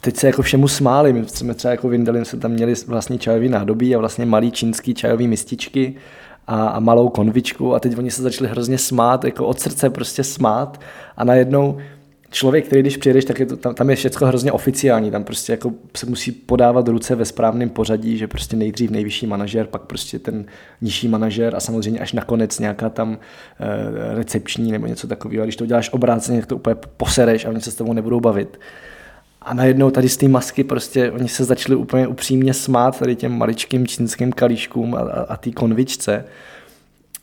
[0.00, 3.48] teď se jako všemu smáli, my jsme třeba jako vyndali, jsme tam měli vlastní čajový
[3.48, 5.94] nádobí a vlastně malý čínský čajový mističky
[6.46, 10.24] a, a malou konvičku a teď oni se začali hrozně smát, jako od srdce prostě
[10.24, 10.80] smát
[11.16, 11.78] a najednou
[12.34, 15.52] člověk, který když přijedeš, tak je to, tam, tam je všechno hrozně oficiální, tam prostě
[15.52, 20.18] jako se musí podávat ruce ve správném pořadí, že prostě nejdřív nejvyšší manažer, pak prostě
[20.18, 20.44] ten
[20.80, 23.18] nižší manažer a samozřejmě až nakonec nějaká tam
[23.60, 25.42] e, recepční nebo něco takového.
[25.42, 28.20] A když to děláš obráceně, tak to úplně posereš a oni se s tebou nebudou
[28.20, 28.58] bavit.
[29.44, 33.38] A najednou tady z té masky prostě oni se začali úplně upřímně smát tady těm
[33.38, 36.24] maličkým čínským kalíškům a, a, a té konvičce.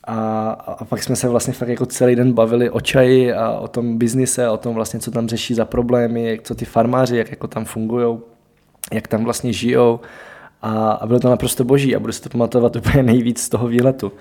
[0.04, 3.68] A, a pak jsme se vlastně fakt jako celý den bavili o čaji a o
[3.68, 7.30] tom biznise, o tom vlastně, co tam řeší za problémy, jak, co ty farmáři, jak
[7.30, 8.20] jako tam fungují,
[8.94, 10.00] jak tam vlastně žijou.
[10.62, 13.68] A, a bylo to naprosto boží a budu si to pamatovat úplně nejvíc z toho
[13.68, 14.12] výletu.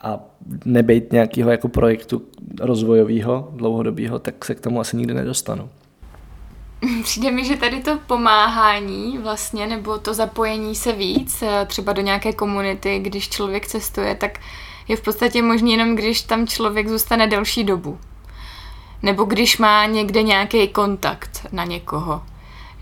[0.00, 0.20] A
[0.64, 2.22] nebejt nějakého jako projektu
[2.60, 5.68] rozvojového, dlouhodobého, tak se k tomu asi nikdy nedostanu.
[7.02, 12.02] Přijde mi, že tady to pomáhání vlastně, nebo to zapojení se víc, eh, třeba do
[12.02, 14.38] nějaké komunity, když člověk cestuje, tak
[14.88, 17.98] je v podstatě možný jenom, když tam člověk zůstane delší dobu.
[19.02, 22.22] Nebo když má někde nějaký kontakt na někoho.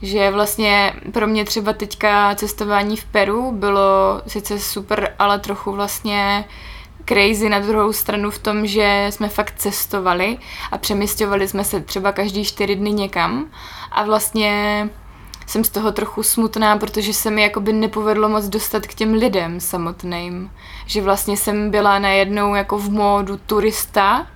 [0.02, 6.44] Že vlastně pro mě třeba teďka cestování v Peru bylo sice super, ale trochu vlastně
[6.46, 6.77] uh,
[7.08, 10.38] crazy na druhou stranu v tom, že jsme fakt cestovali
[10.70, 13.46] a přemysťovali jsme se třeba každý čtyři dny někam
[13.92, 14.88] a vlastně
[15.46, 19.60] jsem z toho trochu smutná, protože se mi jakoby nepovedlo moc dostat k těm lidem
[19.60, 20.50] samotným.
[20.86, 24.26] Že vlastně jsem byla najednou jako v módu turista,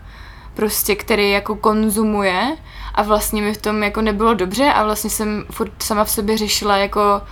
[0.55, 2.57] prostě, který jako konzumuje
[2.95, 6.39] a vlastně mi v tom jako nebylo dobře a vlastně jsem furt sama v sobě
[6.39, 7.23] řešila jako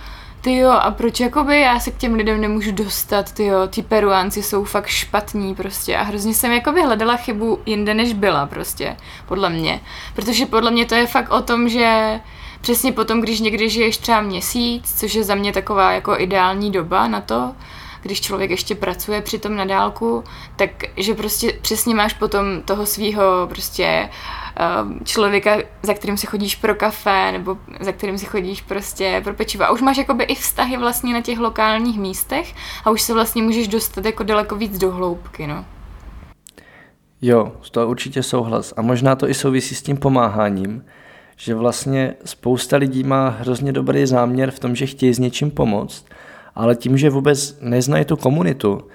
[0.41, 3.81] ty jo, a proč jakoby já se k těm lidem nemůžu dostat, ty jo, ti
[3.81, 8.97] peruánci jsou fakt špatní prostě a hrozně jsem jakoby hledala chybu jinde, než byla prostě,
[9.27, 9.81] podle mě.
[10.15, 12.19] Protože podle mě to je fakt o tom, že
[12.61, 17.07] přesně potom, když někdy žiješ třeba měsíc, což je za mě taková jako ideální doba
[17.07, 17.53] na to,
[18.01, 20.23] když člověk ještě pracuje přitom na dálku,
[20.55, 24.09] tak že prostě přesně máš potom toho svého prostě
[25.03, 29.63] člověka, za kterým si chodíš pro kafe, nebo za kterým si chodíš prostě pro pečivo.
[29.63, 32.53] A už máš jakoby i vztahy vlastně na těch lokálních místech
[32.85, 35.65] a už se vlastně můžeš dostat jako daleko víc do hloubky, no.
[37.21, 38.73] Jo, to určitě souhlas.
[38.77, 40.85] A možná to i souvisí s tím pomáháním,
[41.35, 46.05] že vlastně spousta lidí má hrozně dobrý záměr v tom, že chtějí s něčím pomoct,
[46.55, 48.87] ale tím, že vůbec neznají tu komunitu,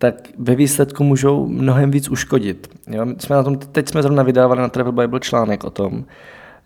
[0.00, 2.68] tak ve výsledku můžou mnohem víc uškodit.
[2.90, 3.06] Jo?
[3.18, 6.04] Jsme na tom, teď jsme zrovna vydávali na Travel Bible článek o tom,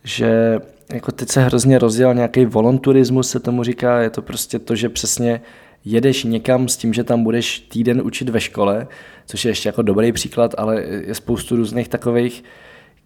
[0.04, 0.58] že
[0.92, 4.88] jako teď se hrozně rozdělal nějaký volonturismus, se tomu říká, je to prostě to, že
[4.88, 5.40] přesně
[5.84, 8.86] jedeš někam s tím, že tam budeš týden učit ve škole,
[9.26, 12.44] což je ještě jako dobrý příklad, ale je spoustu různých takových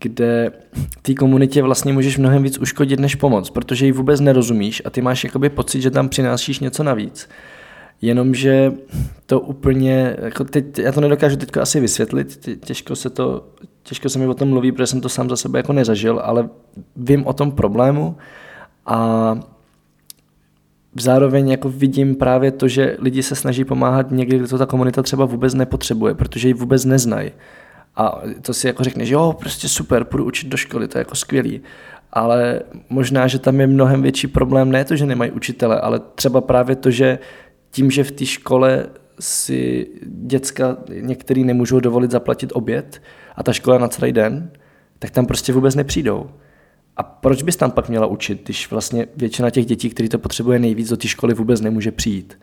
[0.00, 0.50] kde
[1.02, 5.02] té komunitě vlastně můžeš mnohem víc uškodit než pomoc, protože ji vůbec nerozumíš a ty
[5.02, 7.28] máš jakoby pocit, že tam přinášíš něco navíc.
[8.00, 8.72] Jenomže
[9.26, 13.44] to úplně, jako teď, já to nedokážu teď asi vysvětlit, těžko se, to,
[13.82, 16.48] těžko se mi o tom mluví, protože jsem to sám za sebe jako nezažil, ale
[16.96, 18.16] vím o tom problému
[18.86, 19.38] a
[21.00, 25.02] zároveň jako vidím právě to, že lidi se snaží pomáhat někdy, kde to ta komunita
[25.02, 27.30] třeba vůbec nepotřebuje, protože ji vůbec neznají.
[27.96, 31.00] A to si jako řekne, že jo, prostě super, půjdu učit do školy, to je
[31.00, 31.60] jako skvělý.
[32.12, 36.40] Ale možná, že tam je mnohem větší problém, ne to, že nemají učitele, ale třeba
[36.40, 37.18] právě to, že
[37.70, 38.86] tím, že v té škole
[39.20, 43.02] si děcka některý nemůžou dovolit zaplatit oběd
[43.36, 44.50] a ta škola na celý den,
[44.98, 46.30] tak tam prostě vůbec nepřijdou.
[46.96, 50.58] A proč bys tam pak měla učit, když vlastně většina těch dětí, který to potřebuje
[50.58, 52.38] nejvíc, do té školy vůbec nemůže přijít?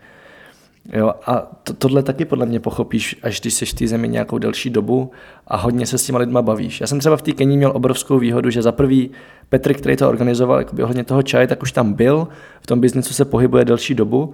[0.92, 4.38] Jo, a to, tohle taky podle mě pochopíš, až když jsi v té zemi nějakou
[4.38, 5.10] delší dobu
[5.46, 6.80] a hodně se s těma lidma bavíš.
[6.80, 9.10] Já jsem třeba v té Keni měl obrovskou výhodu, že za prvý
[9.48, 12.28] Petr, který to organizoval, jakoby hodně toho čaje, tak už tam byl,
[12.60, 14.32] v tom biznesu se pohybuje delší dobu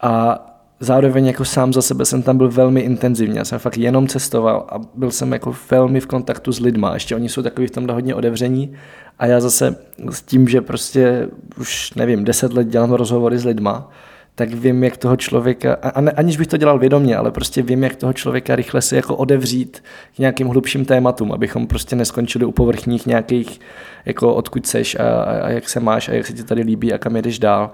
[0.00, 0.42] a
[0.80, 3.38] zároveň jako sám za sebe jsem tam byl velmi intenzivně.
[3.38, 6.94] Já jsem fakt jenom cestoval a byl jsem jako velmi v kontaktu s lidma.
[6.94, 8.72] Ještě oni jsou takový v tomhle hodně otevření
[9.18, 9.76] a já zase
[10.10, 11.28] s tím, že prostě
[11.60, 13.90] už nevím, deset let dělám rozhovory s lidma,
[14.34, 17.84] tak vím, jak toho člověka, a ne, aniž bych to dělal vědomě, ale prostě vím,
[17.84, 19.82] jak toho člověka rychle si jako odevřít
[20.16, 23.60] k nějakým hlubším tématům, abychom prostě neskončili u povrchních nějakých,
[24.04, 26.92] jako odkud seš a, a, a jak se máš a jak se ti tady líbí
[26.92, 27.70] a kam jedeš dál.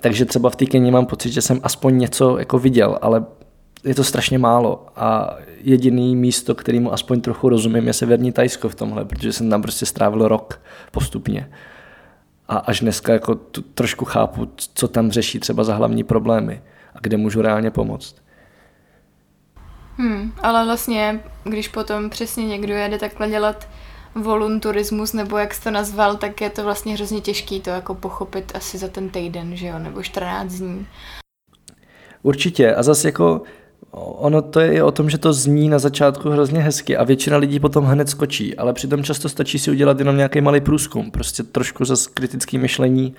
[0.00, 3.24] Takže třeba v té Keni mám pocit, že jsem aspoň něco jako viděl, ale
[3.84, 8.74] je to strašně málo a jediný místo, kterému aspoň trochu rozumím, je severní Tajsko v
[8.74, 10.60] tomhle, protože jsem tam prostě strávil rok
[10.90, 11.50] postupně
[12.48, 16.62] a až dneska jako tu, trošku chápu, co tam řeší třeba za hlavní problémy
[16.94, 18.16] a kde můžu reálně pomoct.
[19.96, 23.68] Hmm, ale vlastně, když potom přesně někdo jede takhle dělat
[24.14, 28.52] volunturismus, nebo jak jsi to nazval, tak je to vlastně hrozně těžký to jako pochopit
[28.54, 30.86] asi za ten týden, že jo, nebo 14 dní.
[32.22, 33.42] Určitě a zase jako
[33.92, 37.60] ono to je o tom, že to zní na začátku hrozně hezky a většina lidí
[37.60, 41.84] potom hned skočí, ale přitom často stačí si udělat jenom nějaký malý průzkum, prostě trošku
[41.84, 43.14] za kritické myšlení,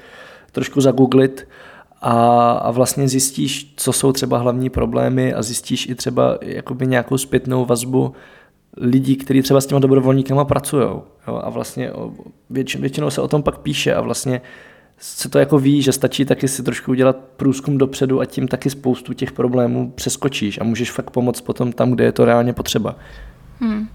[0.52, 1.48] trošku zagooglit
[2.02, 7.18] a, a vlastně zjistíš, co jsou třeba hlavní problémy a zjistíš i třeba jakoby nějakou
[7.18, 8.14] zpětnou vazbu
[8.78, 10.88] lidí, kteří třeba s těma dobrovolníkama pracují.
[11.26, 11.92] A vlastně
[12.50, 14.42] větš, většinou se o tom pak píše a vlastně
[14.98, 18.70] se to jako ví, že stačí taky si trošku udělat průzkum dopředu a tím taky
[18.70, 22.96] spoustu těch problémů přeskočíš a můžeš fakt pomoct potom tam, kde je to reálně potřeba.
[23.60, 23.88] Hmm.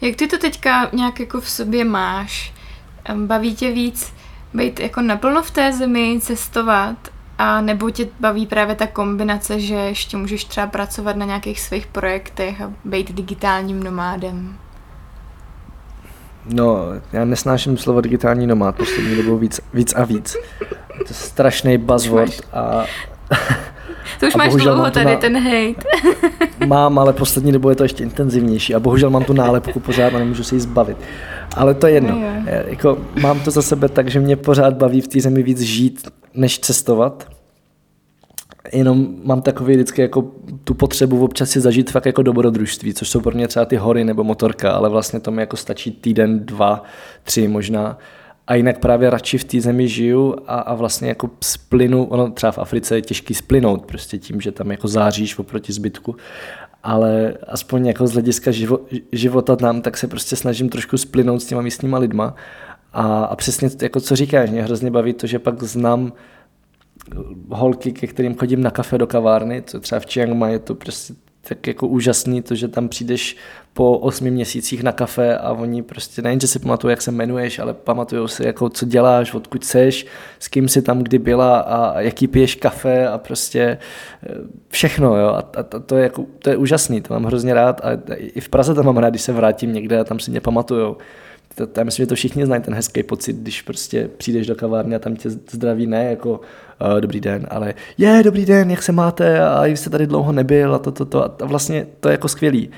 [0.00, 2.52] Jak ty to teďka nějak jako v sobě máš?
[3.14, 4.12] Baví tě víc
[4.54, 7.08] být jako naplno v té zemi, cestovat,
[7.40, 11.86] a nebo tě baví právě ta kombinace, že ještě můžeš třeba pracovat na nějakých svých
[11.86, 14.56] projektech a být digitálním nomádem?
[16.46, 20.36] No, já nesnáším slovo digitální nomád poslední dobou víc, víc a víc.
[20.98, 22.84] To je strašný buzzword a...
[24.20, 25.16] To už a máš dlouho tady na...
[25.16, 25.82] ten hate.
[26.66, 30.18] mám, ale poslední dobou je to ještě intenzivnější a bohužel mám tu nálepku pořád a
[30.18, 30.96] nemůžu se jí zbavit.
[31.56, 32.10] Ale to je jedno.
[32.10, 35.60] No, jako, mám to za sebe tak, že mě pořád baví v té zemi víc
[35.60, 37.28] žít, než cestovat
[38.72, 40.30] jenom mám takový vždycky jako
[40.64, 44.04] tu potřebu občas si zažít fakt jako dobrodružství, což jsou pro mě třeba ty hory
[44.04, 46.84] nebo motorka, ale vlastně to mi jako stačí týden, dva,
[47.24, 47.98] tři možná.
[48.46, 52.52] A jinak právě radši v té zemi žiju a, a vlastně jako splynu, ono třeba
[52.52, 56.16] v Africe je těžký splynout prostě tím, že tam jako záříš oproti zbytku,
[56.82, 58.78] ale aspoň jako z hlediska živo,
[59.12, 62.34] života tam, tak se prostě snažím trošku splynout s těma místníma lidma
[62.92, 66.12] a, a přesně jako co říkáš, mě hrozně baví to, že pak znám
[67.50, 70.74] holky, ke kterým chodím na kafe do kavárny, co třeba v Chiang Mai je to
[70.74, 71.14] prostě
[71.48, 73.36] tak jako úžasný, to, že tam přijdeš
[73.72, 77.58] po osmi měsících na kafe a oni prostě nejen, že si pamatují, jak se jmenuješ,
[77.58, 80.06] ale pamatují si, jako, co děláš, odkud seš,
[80.38, 83.78] s kým si tam kdy byla a jaký piješ kafe a prostě
[84.22, 84.34] eh,
[84.68, 85.16] všechno.
[85.16, 85.26] Jo?
[85.28, 88.48] A, a to, je jako, to je úžasný, to mám hrozně rád a i v
[88.48, 90.96] Praze to mám rád, když se vrátím někde a tam si mě pamatujou
[91.54, 94.96] to, já myslím, že to všichni znají, ten hezký pocit, když prostě přijdeš do kavárny
[94.96, 98.92] a tam tě zdraví ne jako uh, dobrý den, ale je, dobrý den, jak se
[98.92, 102.28] máte a jste tady dlouho nebyl a to, to, to a vlastně to je jako
[102.28, 102.70] skvělý.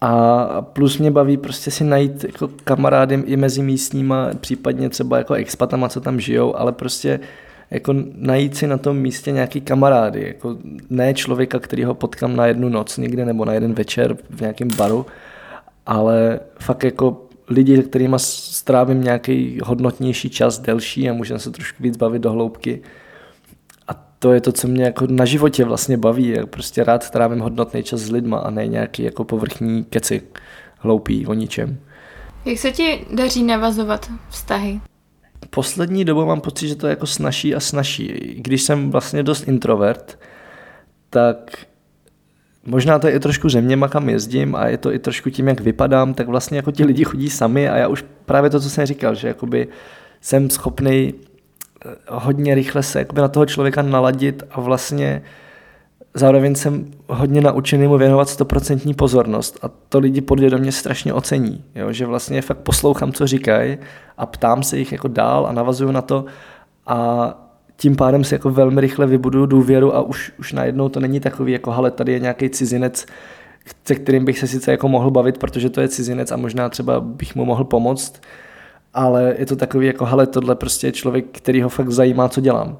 [0.00, 5.34] A plus mě baví prostě si najít jako kamarády i mezi místníma, případně třeba jako
[5.34, 7.20] expatama, co tam žijou, ale prostě
[7.70, 10.56] jako najít si na tom místě nějaký kamarády, jako
[10.90, 14.68] ne člověka, který ho potkám na jednu noc někde nebo na jeden večer v nějakém
[14.76, 15.06] baru,
[15.88, 21.82] ale fakt jako lidi, se kterými strávím nějaký hodnotnější čas, delší a můžeme se trošku
[21.82, 22.82] víc bavit do hloubky.
[23.88, 26.28] A to je to, co mě jako na životě vlastně baví.
[26.28, 30.22] Jak prostě rád trávím hodnotný čas s lidma a ne nějaký jako povrchní keci
[30.78, 31.78] hloupý o ničem.
[32.44, 34.80] Jak se ti daří navazovat vztahy?
[35.50, 38.34] Poslední dobou mám pocit, že to je jako snaží a snaží.
[38.38, 40.18] Když jsem vlastně dost introvert,
[41.10, 41.50] tak
[42.68, 45.60] Možná to je i trošku zeměma, kam jezdím a je to i trošku tím, jak
[45.60, 48.86] vypadám, tak vlastně jako ti lidi chodí sami a já už právě to, co jsem
[48.86, 49.68] říkal, že jakoby
[50.20, 55.22] jsem schopný eh, hodně rychle se jakoby na toho člověka naladit a vlastně
[56.14, 61.92] zároveň jsem hodně naučený mu věnovat stoprocentní pozornost a to lidi podvědomě strašně ocení, jo?
[61.92, 63.78] že vlastně fakt poslouchám, co říkají
[64.18, 66.24] a ptám se jich jako dál a navazuju na to
[66.86, 67.47] a
[67.80, 71.52] tím pádem si jako velmi rychle vybuduju důvěru a už, už najednou to není takový,
[71.52, 73.06] jako hele, tady je nějaký cizinec,
[73.84, 77.00] se kterým bych se sice jako mohl bavit, protože to je cizinec a možná třeba
[77.00, 78.22] bych mu mohl pomoct,
[78.94, 82.40] ale je to takový jako, hele, tohle prostě je člověk, který ho fakt zajímá, co
[82.40, 82.78] dělám.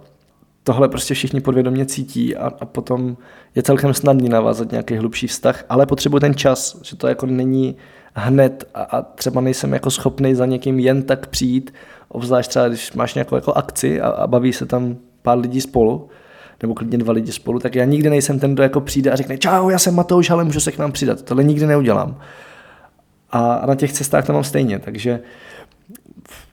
[0.63, 3.17] Tohle prostě všichni podvědomě cítí a, a potom
[3.55, 7.77] je celkem snadný navázat nějaký hlubší vztah, ale potřebuji ten čas, že to jako není
[8.15, 11.75] hned a, a třeba nejsem jako schopný za někým jen tak přijít,
[12.09, 16.09] obzvlášť třeba, když máš nějakou jako akci a, a baví se tam pár lidí spolu,
[16.63, 19.39] nebo klidně dva lidi spolu, tak já nikdy nejsem ten, kdo jako přijde a řekne
[19.39, 21.23] čau, já jsem Matouš, ale můžu se k nám přidat.
[21.23, 22.19] Tohle nikdy neudělám.
[23.31, 25.21] A, a na těch cestách to mám stejně, takže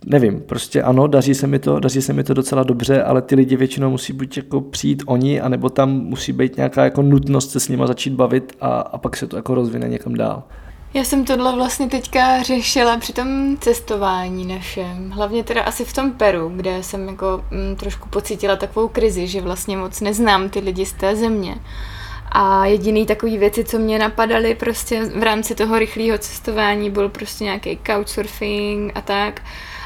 [0.06, 3.36] nevím, prostě ano, daří se mi to, daří se mi to docela dobře, ale ty
[3.36, 7.60] lidi většinou musí buď jako přijít oni, anebo tam musí být nějaká jako nutnost se
[7.60, 10.44] s nima začít bavit a, a pak se to jako rozvine někam dál.
[10.96, 15.12] Já jsem tohle vlastně teďka řešila při tom cestování našem.
[15.12, 19.42] Hlavně teda asi v tom Peru, kde jsem jako m, trošku pocítila takovou krizi, že
[19.42, 21.56] vlastně moc neznám ty lidi z té země.
[22.32, 27.44] A jediný takový věci, co mě napadaly prostě v rámci toho rychlého cestování, byl prostě
[27.44, 29.42] nějaký couchsurfing a tak.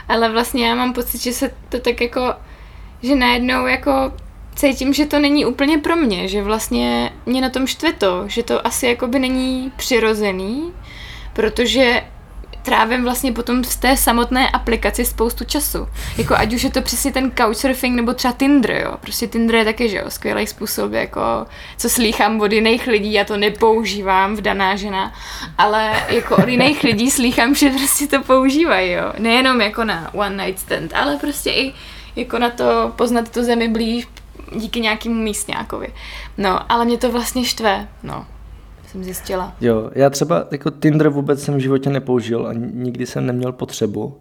[0.07, 2.33] Ale vlastně já mám pocit, že se to tak jako,
[3.03, 3.91] že najednou jako
[4.55, 8.43] cítím, že to není úplně pro mě, že vlastně mě na tom štve to, že
[8.43, 10.71] to asi jakoby není přirozený,
[11.39, 12.03] protože
[12.61, 15.87] trávím vlastně potom v té samotné aplikaci spoustu času.
[16.17, 18.97] Jako ať už je to přesně ten couchsurfing nebo třeba Tinder, jo.
[18.99, 21.21] Prostě Tinder je taky, že jo, skvělý způsob, jako
[21.77, 25.13] co slýchám od jiných lidí, já to nepoužívám v daná žena,
[25.57, 29.13] ale jako od jiných lidí slýchám, že prostě to používají, jo.
[29.17, 31.73] Nejenom jako na one night stand, ale prostě i
[32.15, 34.07] jako na to poznat tu zemi blíž
[34.55, 35.93] díky nějakému místňákovi.
[36.37, 38.25] No, ale mě to vlastně štve, no
[38.91, 39.53] jsem zjistila.
[39.61, 44.17] Jo, já třeba jako Tinder vůbec jsem v životě nepoužil a nikdy jsem neměl potřebu.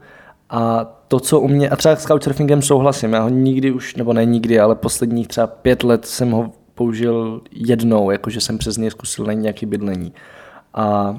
[0.51, 4.13] A to, co u mě, a třeba s Couchsurfingem souhlasím, já ho nikdy už, nebo
[4.13, 8.91] ne nikdy, ale posledních třeba pět let jsem ho použil jednou, jakože jsem přes něj
[8.91, 10.13] zkusil na nějaký bydlení.
[10.75, 11.19] A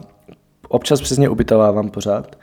[0.67, 2.35] občas přes něj ubytovávám pořád,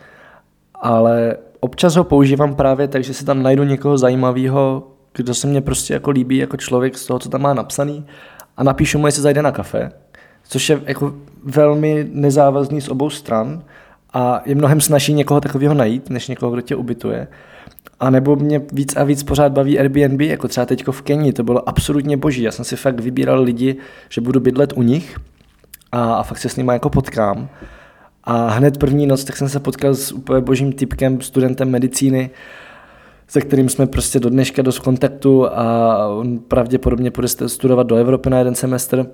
[0.75, 5.61] ale občas ho používám právě tak, že si tam najdu někoho zajímavého, kdo se mě
[5.61, 8.07] prostě jako líbí jako člověk z toho, co tam má napsaný
[8.57, 9.91] a napíšu mu, jestli zajde na kafe
[10.49, 13.63] což je jako velmi nezávazný z obou stran
[14.13, 17.29] a je mnohem snažší někoho takového najít, než někoho, kdo tě ubytuje.
[18.01, 21.43] A nebo mě víc a víc pořád baví Airbnb, jako třeba teďko v Keni, to
[21.43, 22.43] bylo absolutně boží.
[22.43, 23.77] Já jsem si fakt vybíral lidi,
[24.09, 25.17] že budu bydlet u nich
[25.93, 27.49] a, a fakt se s nimi jako potkám.
[28.25, 32.31] A hned první noc tak jsem se potkal s úplně božím typkem, studentem medicíny,
[33.29, 38.31] se kterým jsme prostě do dneška dost kontaktu a on pravděpodobně půjde studovat do Evropy
[38.31, 39.07] na jeden semestr.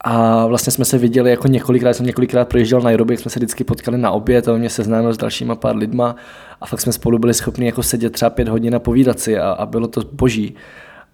[0.00, 3.64] A vlastně jsme se viděli jako několikrát, jsem několikrát projížděl na Nairobi, jsme se vždycky
[3.64, 6.16] potkali na oběd a on mě seznámil s dalšíma pár lidma
[6.60, 9.50] a fakt jsme spolu byli schopni jako sedět třeba pět hodin a povídat si a,
[9.50, 10.54] a bylo to boží.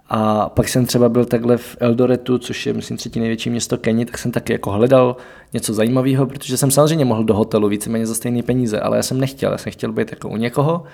[0.08, 4.06] A pak jsem třeba byl takhle v Eldoretu, což je, myslím, třetí největší město Keni,
[4.06, 5.16] tak jsem taky jako hledal
[5.52, 9.20] něco zajímavého, protože jsem samozřejmě mohl do hotelu víceméně za stejné peníze, ale já jsem
[9.20, 10.84] nechtěl, já jsem chtěl být jako u někoho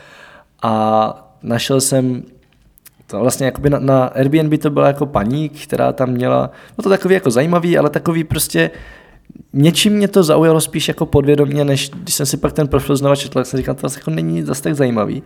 [0.62, 2.22] a našel jsem
[3.10, 6.88] to vlastně jakoby na, na Airbnb to byla jako paní, která tam měla, no to
[6.88, 8.70] takový jako zajímavý, ale takový prostě
[9.52, 13.16] něčím mě to zaujalo spíš jako podvědomě, než když jsem si pak ten profil znova
[13.16, 15.22] četl, tak jsem říkal, to vlastně jako není zase tak zajímavý.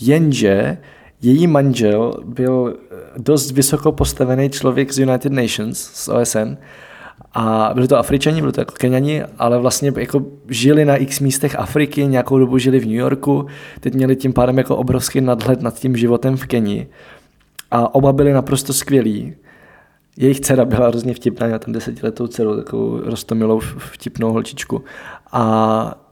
[0.00, 0.78] Jenže
[1.22, 2.76] její manžel byl
[3.16, 6.56] dost vysoko postavený člověk z United Nations, z OSN,
[7.34, 11.58] a byli to Afričani, byli to jako Keniani, ale vlastně jako žili na x místech
[11.58, 13.46] Afriky, nějakou dobu žili v New Yorku,
[13.80, 16.86] teď měli tím pádem jako obrovský nadhled nad tím životem v Keni.
[17.70, 19.34] A oba byli naprosto skvělí.
[20.16, 24.84] Jejich dcera byla hrozně vtipná, měla tam desetiletou dceru, takovou rostomilou vtipnou holčičku.
[25.32, 26.04] A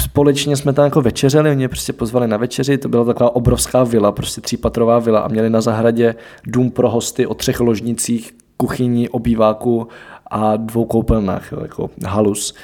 [0.00, 3.84] společně jsme tam jako večeřeli, oni mě prostě pozvali na večeři, to byla taková obrovská
[3.84, 6.14] vila, prostě třípatrová vila a měli na zahradě
[6.46, 9.88] dům pro hosty o třech ložnicích, kuchyni, obýváku
[10.26, 12.54] a dvou koupelnách, jo, jako halus.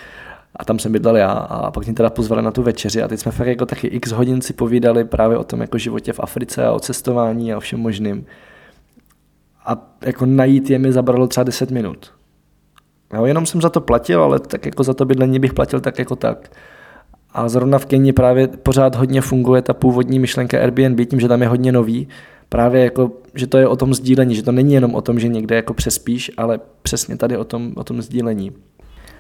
[0.56, 3.20] A tam jsem bydlel já a pak mě teda pozvali na tu večeři a teď
[3.20, 6.66] jsme fakt jako taky x hodin si povídali právě o tom jako životě v Africe
[6.66, 8.26] a o cestování a o všem možným.
[9.66, 12.12] A jako najít je mi zabralo třeba 10 minut.
[13.14, 15.98] Jo, jenom jsem za to platil, ale tak jako za to bydlení bych platil tak
[15.98, 16.50] jako tak.
[17.32, 21.42] A zrovna v Keni právě pořád hodně funguje ta původní myšlenka Airbnb, tím, že tam
[21.42, 22.08] je hodně nový,
[22.50, 25.28] právě jako, že to je o tom sdílení, že to není jenom o tom, že
[25.28, 28.52] někde jako přespíš, ale přesně tady o tom, o tom sdílení.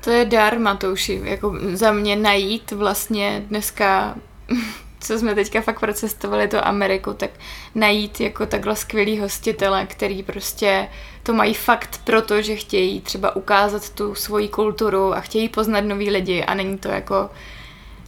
[0.04, 4.16] To je dar, Matouši, jako za mě najít vlastně dneska,
[5.00, 7.30] co jsme teďka fakt procestovali to Ameriku, tak
[7.74, 10.88] najít jako takhle skvělý hostitele, který prostě
[11.22, 16.10] to mají fakt proto, že chtějí třeba ukázat tu svoji kulturu a chtějí poznat nový
[16.10, 17.30] lidi a není to jako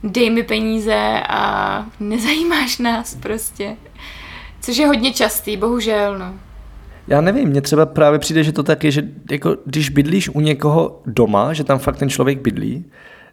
[0.05, 3.77] dej mi peníze a nezajímáš nás prostě.
[4.63, 6.35] Což je hodně častý, bohužel, no.
[7.09, 10.41] Já nevím, mně třeba právě přijde, že to tak je, že jako, když bydlíš u
[10.41, 12.85] někoho doma, že tam fakt ten člověk bydlí,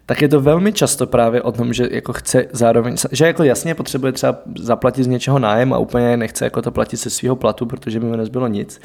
[0.06, 3.74] tak je to velmi často právě o tom, že jako chce zároveň, že jako jasně
[3.74, 7.66] potřebuje třeba zaplatit z něčeho nájem a úplně nechce jako to platit se svého platu,
[7.66, 8.80] protože by mu nezbylo nic.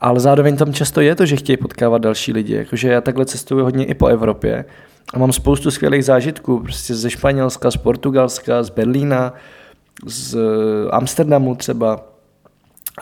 [0.00, 2.54] Ale zároveň tam často je to, že chtějí potkávat další lidi.
[2.54, 4.64] Jakože já takhle cestuju hodně i po Evropě
[5.14, 9.34] a mám spoustu skvělých zážitků, prostě ze Španělska, z Portugalska, z Berlína,
[10.06, 10.36] z
[10.90, 12.00] Amsterdamu třeba.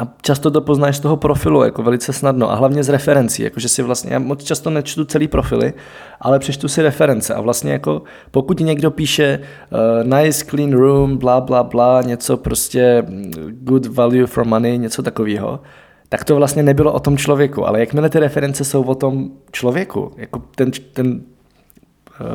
[0.01, 2.51] A často to poznáš z toho profilu, jako velice snadno.
[2.51, 5.73] A hlavně z referencí, jakože si vlastně, já moc často nečtu celý profily,
[6.21, 7.35] ale přečtu si reference.
[7.35, 13.05] A vlastně jako, pokud někdo píše uh, nice clean room, bla, bla, bla, něco prostě
[13.09, 15.61] mm, good value for money, něco takového,
[16.09, 17.67] tak to vlastně nebylo o tom člověku.
[17.67, 21.40] Ale jakmile ty reference jsou o tom člověku, jako ten, ten Eh,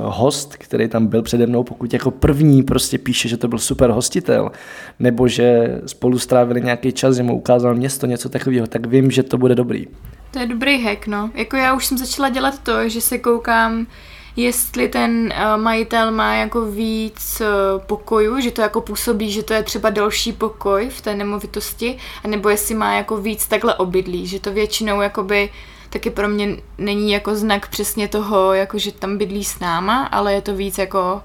[0.06, 3.90] host, který tam byl přede mnou, pokud jako první prostě píše, že to byl super
[3.90, 4.52] hostitel,
[5.00, 9.24] nebo že spolu strávili nějaký čas, že mu ukázal město, něco takového, tak vím, že
[9.24, 9.88] to bude dobrý.
[10.32, 11.32] To je dobrý hack, no.
[11.34, 13.88] Jako já už jsem začala dělat to, že se koukám,
[14.36, 19.54] jestli ten uh, majitel má jako víc uh, pokojů, že to jako působí, že to
[19.54, 24.40] je třeba další pokoj v té nemovitosti, anebo jestli má jako víc takhle obydlí, že
[24.40, 29.18] to většinou jakoby uh, taky pro mě není jako znak přesně toho, jako že tam
[29.18, 31.22] bydlí s náma, ale je to víc jako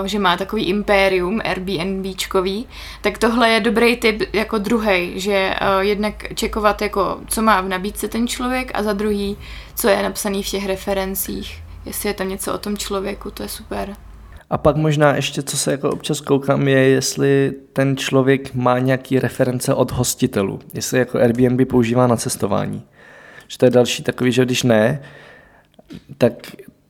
[0.00, 2.66] Uh, že má takový impérium Airbnbčkový,
[3.00, 7.68] tak tohle je dobrý tip jako druhý, že uh, jednak čekovat jako, co má v
[7.68, 9.36] nabídce ten člověk a za druhý,
[9.74, 13.48] co je napsaný v těch referencích, jestli je tam něco o tom člověku, to je
[13.48, 13.96] super.
[14.50, 19.18] A pak možná ještě, co se jako občas koukám, je, jestli ten člověk má nějaký
[19.18, 22.82] reference od hostitelů, jestli jako Airbnb používá na cestování.
[23.48, 25.02] Že to je další takový, že když ne,
[26.18, 26.32] tak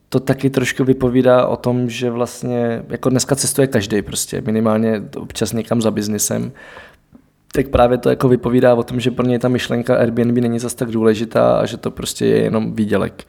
[0.08, 5.52] to taky trošku vypovídá o tom, že vlastně, jako dneska cestuje každý prostě, minimálně občas
[5.52, 6.52] někam za biznisem,
[7.52, 10.76] tak právě to jako vypovídá o tom, že pro něj ta myšlenka Airbnb není zase
[10.76, 13.24] tak důležitá a že to prostě je jenom výdělek.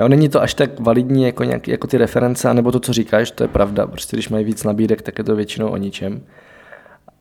[0.00, 3.30] Jo, není to až tak validní jako, nějaký, jako ty reference, nebo to, co říkáš,
[3.30, 3.86] to je pravda.
[3.86, 6.20] Prostě když mají víc nabídek, tak je to většinou o ničem.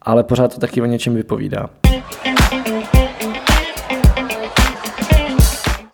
[0.02, 1.70] Ale pořád to taky o něčem vypovídá.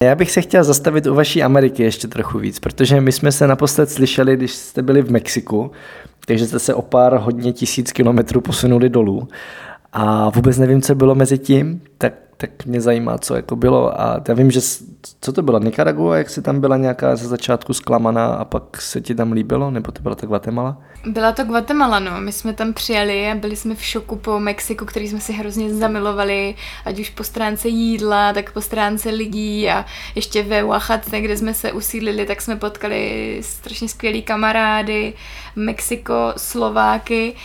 [0.04, 3.48] Já bych se chtěl zastavit u vaší Ameriky ještě trochu víc, protože my jsme se
[3.48, 5.72] naposled slyšeli, když jste byli v Mexiku,
[6.26, 9.28] takže jste se o pár hodně tisíc kilometrů posunuli dolů.
[9.94, 12.14] A vůbec nevím, co bylo mezi tím, tak
[12.48, 14.02] tak mě zajímá, co jako bylo.
[14.02, 14.60] A já vím, že
[15.22, 19.02] co to bylo, Nicaragua, jak jsi tam byla nějaká ze začátku zklamaná a pak se
[19.02, 20.82] ti tam líbilo, nebo to byla ta Guatemala?
[21.06, 22.22] Byla to Guatemala, no.
[22.22, 25.74] My jsme tam přijeli a byli jsme v šoku po Mexiku, který jsme si hrozně
[25.74, 29.86] zamilovali, ať už po stránce jídla, tak po stránce lidí a
[30.16, 35.14] ještě ve Oaxace, kde jsme se usídlili, tak jsme potkali strašně skvělý kamarády,
[35.56, 37.36] Mexiko, Slováky,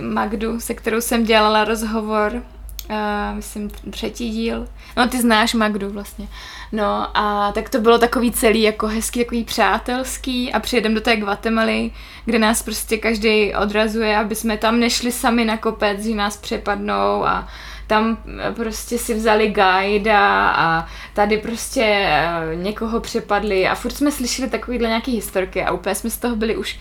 [0.00, 2.42] Magdu, se kterou jsem dělala rozhovor
[2.90, 4.68] uh, myslím, třetí díl.
[4.96, 6.28] No, ty znáš Magdu vlastně.
[6.72, 11.16] No a tak to bylo takový celý jako hezký, takový přátelský a přijedem do té
[11.16, 11.90] Guatemaly,
[12.24, 17.24] kde nás prostě každý odrazuje, aby jsme tam nešli sami na kopec, že nás přepadnou
[17.24, 17.48] a
[17.86, 22.08] tam eh, prostě si vzali guida a tady prostě
[22.54, 26.36] uh, někoho přepadli a furt jsme slyšeli takovýhle nějaký historky a úplně jsme z toho
[26.36, 26.78] byli už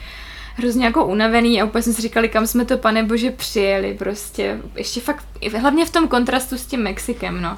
[0.56, 4.58] hrozně jako unavený a úplně jsme si říkali, kam jsme to pane bože přijeli prostě.
[4.76, 5.26] Ještě fakt,
[5.60, 7.58] hlavně v tom kontrastu s tím Mexikem, no.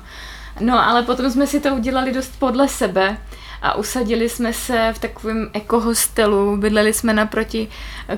[0.59, 3.17] No, ale potom jsme si to udělali dost podle sebe
[3.61, 7.67] a usadili jsme se v takovém ekohostelu, bydleli jsme naproti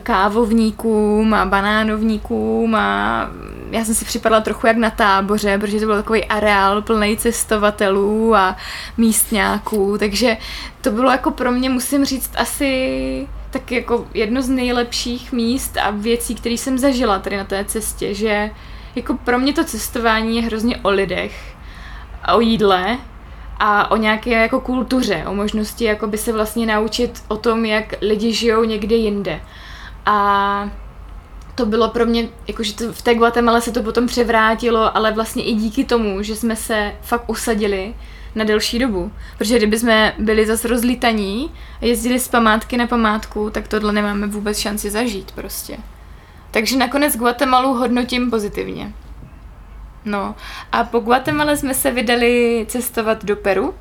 [0.03, 3.29] kávovníkům a banánovníkům a
[3.71, 8.35] já jsem si připadala trochu jak na táboře, protože to byl takový areál plný cestovatelů
[8.35, 8.57] a
[8.97, 10.37] místňáků, takže
[10.81, 15.91] to bylo jako pro mě, musím říct, asi tak jako jedno z nejlepších míst a
[15.91, 18.51] věcí, které jsem zažila tady na té cestě, že
[18.95, 21.55] jako pro mě to cestování je hrozně o lidech
[22.23, 22.97] a o jídle
[23.59, 27.93] a o nějaké jako kultuře, o možnosti jako by se vlastně naučit o tom, jak
[28.01, 29.41] lidi žijou někde jinde.
[30.05, 30.69] A
[31.55, 35.43] to bylo pro mě, jakože to, v té Guatemala se to potom převrátilo, ale vlastně
[35.43, 37.93] i díky tomu, že jsme se fakt usadili
[38.35, 39.11] na delší dobu.
[39.37, 41.51] Protože kdyby jsme byli zase rozlítaní
[41.81, 45.77] a jezdili z památky na památku, tak tohle nemáme vůbec šanci zažít prostě.
[46.51, 48.93] Takže nakonec Guatemalu hodnotím pozitivně.
[50.05, 50.35] No
[50.71, 53.73] a po Guatemala jsme se vydali cestovat do Peru,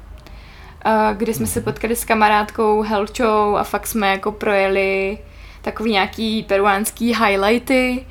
[1.17, 5.19] kde jsme se potkali s kamarádkou Helčou a fakt jsme jako projeli
[5.63, 8.07] takový nějaký peruánský highlighty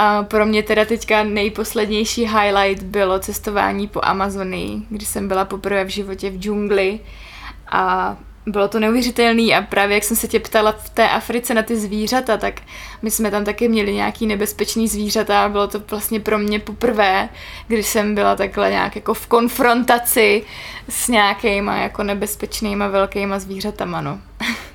[0.00, 5.84] a pro mě teda teďka nejposlednější highlight bylo cestování po Amazonii, kdy jsem byla poprvé
[5.84, 7.00] v životě v džungli
[7.70, 11.62] a bylo to neuvěřitelný a právě jak jsem se tě ptala v té Africe na
[11.62, 12.60] ty zvířata, tak
[13.02, 17.28] my jsme tam taky měli nějaký nebezpečný zvířata a bylo to vlastně pro mě poprvé,
[17.68, 20.44] když jsem byla takhle nějak jako v konfrontaci
[20.88, 24.18] s nějakýma jako nebezpečnýma velkýma zvířatama, no.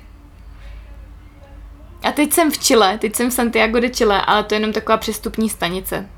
[2.04, 4.72] A teď jsem v Chile, teď jsem v Santiago de Chile, ale to je jenom
[4.72, 6.08] taková přestupní stanice.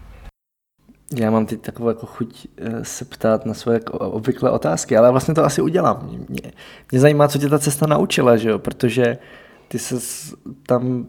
[1.15, 5.11] Já mám teď takovou jako chuť eh, se ptát na svoje jako obvyklé otázky, ale
[5.11, 6.09] vlastně to asi udělám.
[6.29, 6.53] Mě,
[6.93, 8.59] mě zajímá, co tě ta cesta naučila, že jo?
[8.59, 9.19] protože
[9.69, 9.97] ty se
[10.67, 11.07] tam,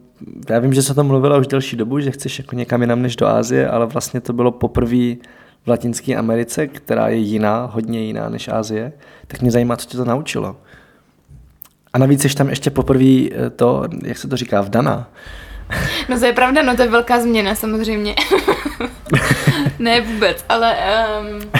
[0.49, 3.15] já vím, že se to mluvila už delší dobu, že chceš jako někam jinam než
[3.15, 5.15] do Ázie, ale vlastně to bylo poprvé
[5.65, 8.93] v Latinské Americe, která je jiná, hodně jiná než Ázie,
[9.27, 10.55] tak mě zajímá, co tě to naučilo.
[11.93, 15.07] A navíc jsi tam ještě poprvé eh, to, jak se to říká, vdana.
[16.09, 18.15] No to je pravda, no to je velká změna samozřejmě.
[19.79, 20.77] ne vůbec, ale
[21.21, 21.51] um,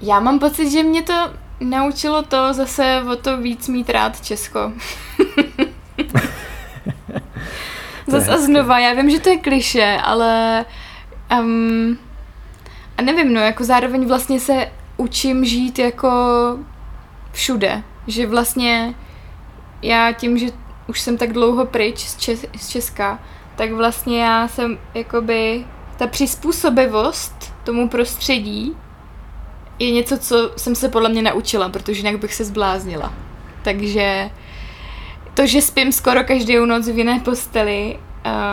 [0.00, 4.72] já mám pocit, že mě to naučilo to zase o to víc mít rád Česko.
[8.06, 10.64] Zase a znova, já vím, že to je kliše, ale
[11.40, 11.98] um,
[12.98, 16.08] a nevím, no, jako zároveň vlastně se učím žít jako
[17.32, 18.94] všude, že vlastně
[19.82, 20.46] já tím, že
[20.86, 23.18] už jsem tak dlouho pryč z, Čes- z Česka,
[23.56, 25.64] tak vlastně já jsem jakoby
[25.96, 28.76] ta přizpůsobivost tomu prostředí
[29.78, 33.12] je něco, co jsem se podle mě naučila, protože jinak bych se zbláznila.
[33.62, 34.30] Takže
[35.34, 37.98] to, že spím skoro každou noc v jiné posteli,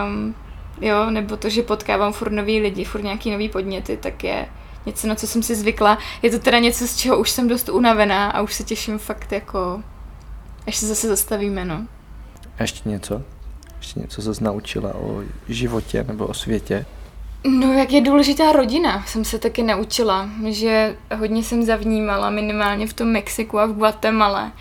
[0.06, 0.34] um,
[0.80, 4.46] jo, nebo to, že potkávám furt nový lidi, furt nějaký nový podněty, tak je
[4.86, 5.98] něco, na co jsem si zvykla.
[6.22, 9.32] Je to teda něco, z čeho už jsem dost unavená a už se těším fakt
[9.32, 9.82] jako,
[10.66, 11.86] až se zase zastavíme, no.
[12.58, 13.22] A ještě něco?
[13.78, 16.86] Ještě něco, co jsi naučila o životě nebo o světě?
[17.46, 22.92] No, jak je důležitá rodina, jsem se taky naučila, že hodně jsem zavnímala, minimálně v
[22.92, 24.52] tom Mexiku a v Guatemala,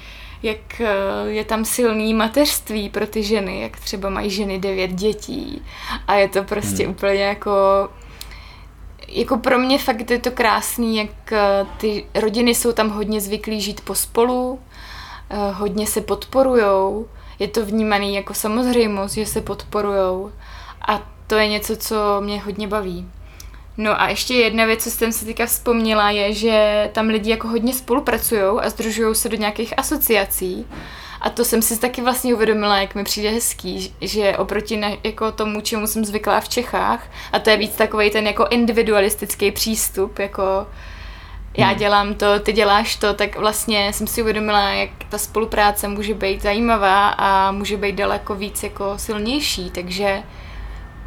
[0.43, 0.87] jak eh,
[1.27, 5.61] je tam silný mateřství pro ty ženy, jak třeba mají ženy devět dětí
[6.07, 6.91] a je to prostě hmm.
[6.91, 7.51] úplně jako
[9.07, 13.61] jako pro mě fakt je to krásný, jak eh, ty rodiny jsou tam hodně zvyklí
[13.61, 14.59] žít pospolu,
[15.29, 17.07] eh, hodně se podporujou,
[17.39, 20.31] je to vnímaný jako samozřejmost, že se podporujou
[20.87, 23.07] a to je něco, co mě hodně baví.
[23.77, 27.47] No a ještě jedna věc, co jsem si teďka vzpomněla, je, že tam lidi jako
[27.47, 30.65] hodně spolupracují a združují se do nějakých asociací.
[31.23, 35.31] A to jsem si taky vlastně uvědomila, jak mi přijde hezký, že oproti na, jako
[35.31, 40.19] tomu, čemu jsem zvyklá v Čechách, a to je víc takový ten jako individualistický přístup,
[40.19, 40.67] jako
[41.57, 41.77] já hmm.
[41.77, 46.41] dělám to, ty děláš to, tak vlastně jsem si uvědomila, jak ta spolupráce může být
[46.41, 50.23] zajímavá a může být daleko víc jako silnější, takže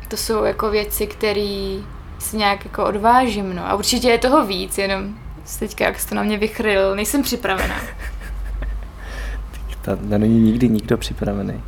[0.09, 1.79] to jsou jako věci, které
[2.19, 3.71] si nějak jako odvážím, no.
[3.71, 5.15] A určitě je toho víc, jenom
[5.59, 7.81] teďka, jak jsi to na mě vychryl, nejsem připravená.
[9.87, 11.63] Ta, není nikdy nikdo připravený.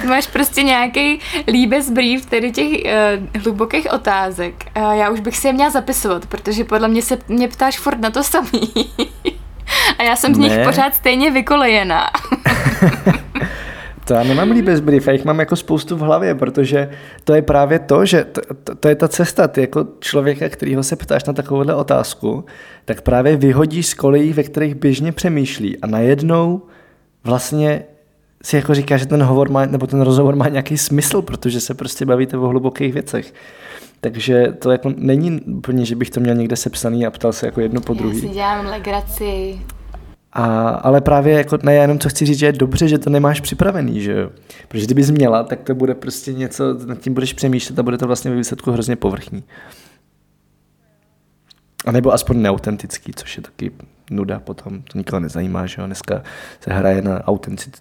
[0.00, 1.18] Ty máš prostě nějaký
[1.48, 4.66] líbez brief tedy těch uh, hlubokých otázek.
[4.76, 8.00] Uh, já už bych si je měla zapisovat, protože podle mě se mě ptáš furt
[8.00, 8.72] na to samý.
[9.98, 12.10] A já jsem z nich pořád stejně vykolejená.
[14.06, 16.90] To já nemám líbě brief, já jich mám jako spoustu v hlavě, protože
[17.24, 20.82] to je právě to, že to, to, to je ta cesta, ty jako člověka, kterýho
[20.82, 22.44] se ptáš na takovouhle otázku,
[22.84, 26.62] tak právě vyhodíš z kolejí, ve kterých běžně přemýšlí a najednou
[27.24, 27.84] vlastně
[28.42, 31.74] si jako říká, že ten hovor má, nebo ten rozhovor má nějaký smysl, protože se
[31.74, 33.34] prostě bavíte o hlubokých věcech.
[34.00, 37.60] Takže to jako není úplně, že bych to měl někde sepsaný a ptal se jako
[37.60, 38.14] jedno po druhé.
[38.14, 39.58] Já si dělám legraci.
[40.38, 43.40] A, ale právě jako, ne, jenom co chci říct, že je dobře, že to nemáš
[43.40, 44.30] připravený, že jo.
[44.68, 48.06] Protože kdybys měla, tak to bude prostě něco, nad tím budeš přemýšlet a bude to
[48.06, 49.44] vlastně ve výsledku hrozně povrchní.
[51.86, 53.72] A nebo aspoň neautentický, což je taky
[54.10, 55.86] nuda potom, to nikoho nezajímá, že jo.
[55.86, 56.22] Dneska
[56.60, 57.22] se hraje na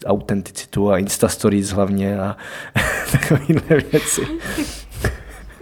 [0.05, 2.37] autenticitu a Insta Stories hlavně a
[3.11, 4.21] takovéhle věci.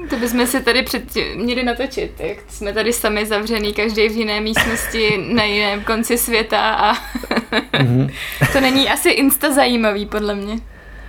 [0.10, 1.04] To bychom si tady před
[1.36, 6.74] měli natočit, jak jsme tady sami zavřený, každý v jiné místnosti na jiném konci světa
[6.74, 8.14] a mm-hmm.
[8.54, 10.60] to není asi insta zajímavý podle mě.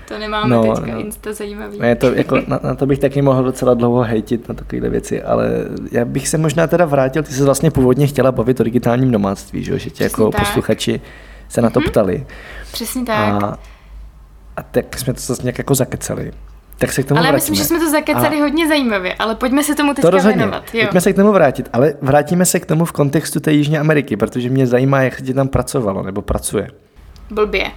[0.09, 1.01] To nemáme no, teďka no.
[1.01, 1.79] insta zajímavý.
[1.79, 5.23] Ne, to, jako, na, na, to bych taky mohl docela dlouho hejtit na takovéhle věci,
[5.23, 5.51] ale
[5.93, 9.65] já bych se možná teda vrátil, ty jsi vlastně původně chtěla bavit o digitálním nomádství,
[9.65, 10.41] že, že tě jako tak.
[10.41, 11.01] posluchači
[11.49, 11.91] se na to mm-hmm.
[11.91, 12.27] ptali.
[12.73, 13.43] Přesně tak.
[13.43, 13.59] A,
[14.57, 16.33] a tak jsme to zase nějak jako zakecali.
[16.87, 17.37] Tak se k tomu ale vrátíme.
[17.37, 18.41] myslím, že jsme to zakecali a...
[18.41, 20.37] hodně zajímavě, ale pojďme se tomu teďka to rozhodně.
[20.37, 20.75] věnovat.
[20.75, 20.81] Jo.
[20.81, 24.17] Pojďme se k tomu vrátit, ale vrátíme se k tomu v kontextu té Jižní Ameriky,
[24.17, 26.69] protože mě zajímá, jak se ti tam pracovalo nebo pracuje.
[27.31, 27.71] Blbě.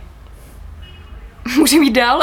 [1.58, 2.22] Může jít dál?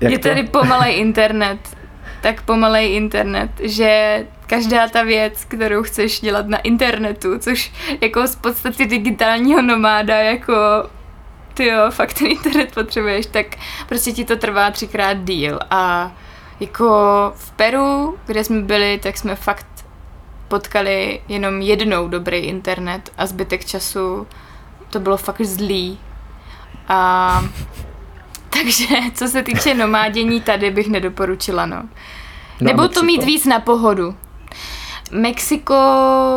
[0.00, 1.58] je tady pomalej internet.
[2.20, 8.36] tak pomalej internet, že každá ta věc, kterou chceš dělat na internetu, což jako z
[8.36, 10.54] podstaty digitálního nomáda, jako
[11.54, 13.46] ty jo, fakt ten internet potřebuješ, tak
[13.88, 16.12] prostě ti to trvá třikrát díl a
[16.60, 16.86] jako
[17.36, 19.66] v Peru, kde jsme byli, tak jsme fakt
[20.48, 24.26] potkali jenom jednou dobrý internet a zbytek času
[24.90, 25.98] to bylo fakt zlý.
[26.88, 27.42] A
[28.50, 31.76] takže co se týče nomádění, tady bych nedoporučila, no.
[31.76, 31.88] no
[32.60, 34.16] Nebo to mít víc na pohodu.
[35.10, 35.74] Mexiko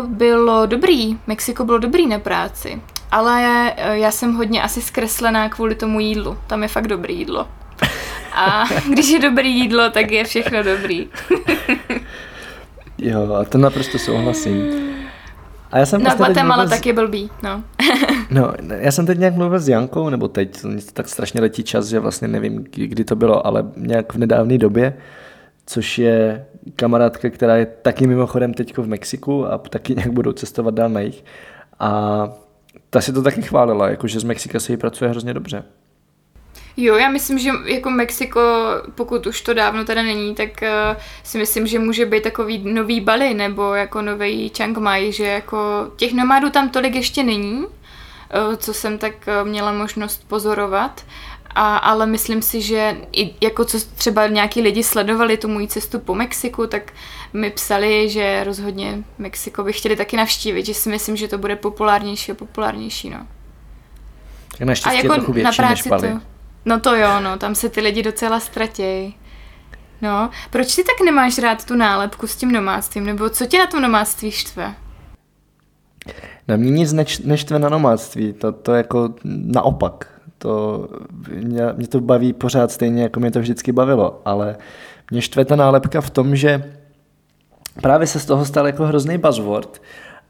[0.08, 2.82] bylo dobrý, Mexiko bylo dobrý na práci,
[3.16, 6.38] ale eh, já jsem hodně asi zkreslená kvůli tomu jídlu.
[6.48, 7.48] Tam je fakt dobrý jídlo.
[8.36, 11.08] A když je dobrý jídlo, tak je všechno dobrý.
[12.98, 14.72] jo, a to naprosto souhlasím.
[15.72, 16.70] A já jsem no, Guatemala z...
[16.70, 17.64] taky blbý, no.
[18.30, 20.62] no, já jsem teď nějak mluvil s Jankou, nebo teď,
[20.94, 24.98] tak strašně letí čas, že vlastně nevím, kdy to bylo, ale nějak v nedávné době,
[25.66, 26.46] což je
[26.76, 31.00] kamarádka, která je taky mimochodem teď v Mexiku a taky nějak budou cestovat dál na
[31.00, 31.24] jich.
[31.80, 32.30] A
[32.96, 35.64] ta si to taky chválila, jakože z Mexika se jí pracuje hrozně dobře.
[36.78, 38.42] Jo, já myslím, že jako Mexiko,
[38.96, 43.02] pokud už to dávno teda není, tak uh, si myslím, že může být takový nový
[43.02, 48.56] Bali nebo jako nový Chiang Mai, že jako těch nomádů tam tolik ještě není, uh,
[48.58, 51.06] co jsem tak uh, měla možnost pozorovat.
[51.56, 56.00] A, ale myslím si, že i jako co třeba nějaký lidi sledovali tu moji cestu
[56.00, 56.94] po Mexiku, tak
[57.36, 61.56] mi psali, že rozhodně Mexiko by chtěli taky navštívit, že si myslím, že to bude
[61.56, 63.28] populárnější a populárnější, no.
[64.58, 66.14] Tak naštěstí a jako je trochu větší na práci než Bali.
[66.14, 66.20] To,
[66.66, 69.16] No to jo, no, tam se ty lidi docela ztratějí.
[70.02, 73.68] No, proč ty tak nemáš rád tu nálepku s tím nomádstvím, nebo co tě na
[73.68, 74.76] tom nomádství štve?
[76.48, 80.08] Na mě nic neč, neštve na nomádství, to, to jako naopak.
[80.38, 80.88] To,
[81.30, 84.58] mě, mě to baví pořád stejně, jako mě to vždycky bavilo, ale
[85.12, 86.78] mě štve ta nálepka v tom, že
[87.82, 89.82] právě se z toho stal jako hrozný buzzword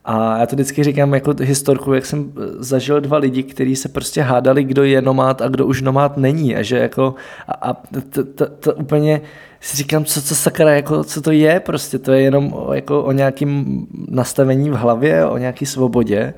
[0.05, 4.21] a já to vždycky říkám jako historku, jak jsem zažil dva lidi, kteří se prostě
[4.21, 6.55] hádali, kdo je nomád a kdo už nomád není.
[6.55, 7.15] A že jako,
[7.47, 7.73] a, a
[8.09, 9.21] to, to, to, úplně
[9.59, 13.03] si říkám, co, co sakra, jako, co to je prostě, to je jenom o, jako
[13.03, 16.33] o nějakým nastavení v hlavě, o nějaký svobodě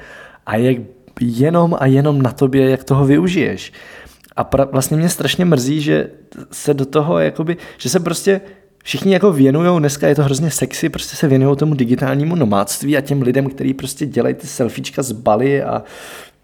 [0.46, 0.78] a jak
[1.22, 3.74] jenom a jenom na tobě, jak toho využiješ.
[4.36, 6.10] A pra, vlastně mě strašně mrzí, že
[6.52, 8.42] se do toho, jakoby, že se prostě
[8.84, 13.02] všichni jako věnují, dneska je to hrozně sexy, prostě se věnují tomu digitálnímu nomádství a
[13.02, 15.84] těm lidem, kteří prostě dělají ty selfiečka z Bali a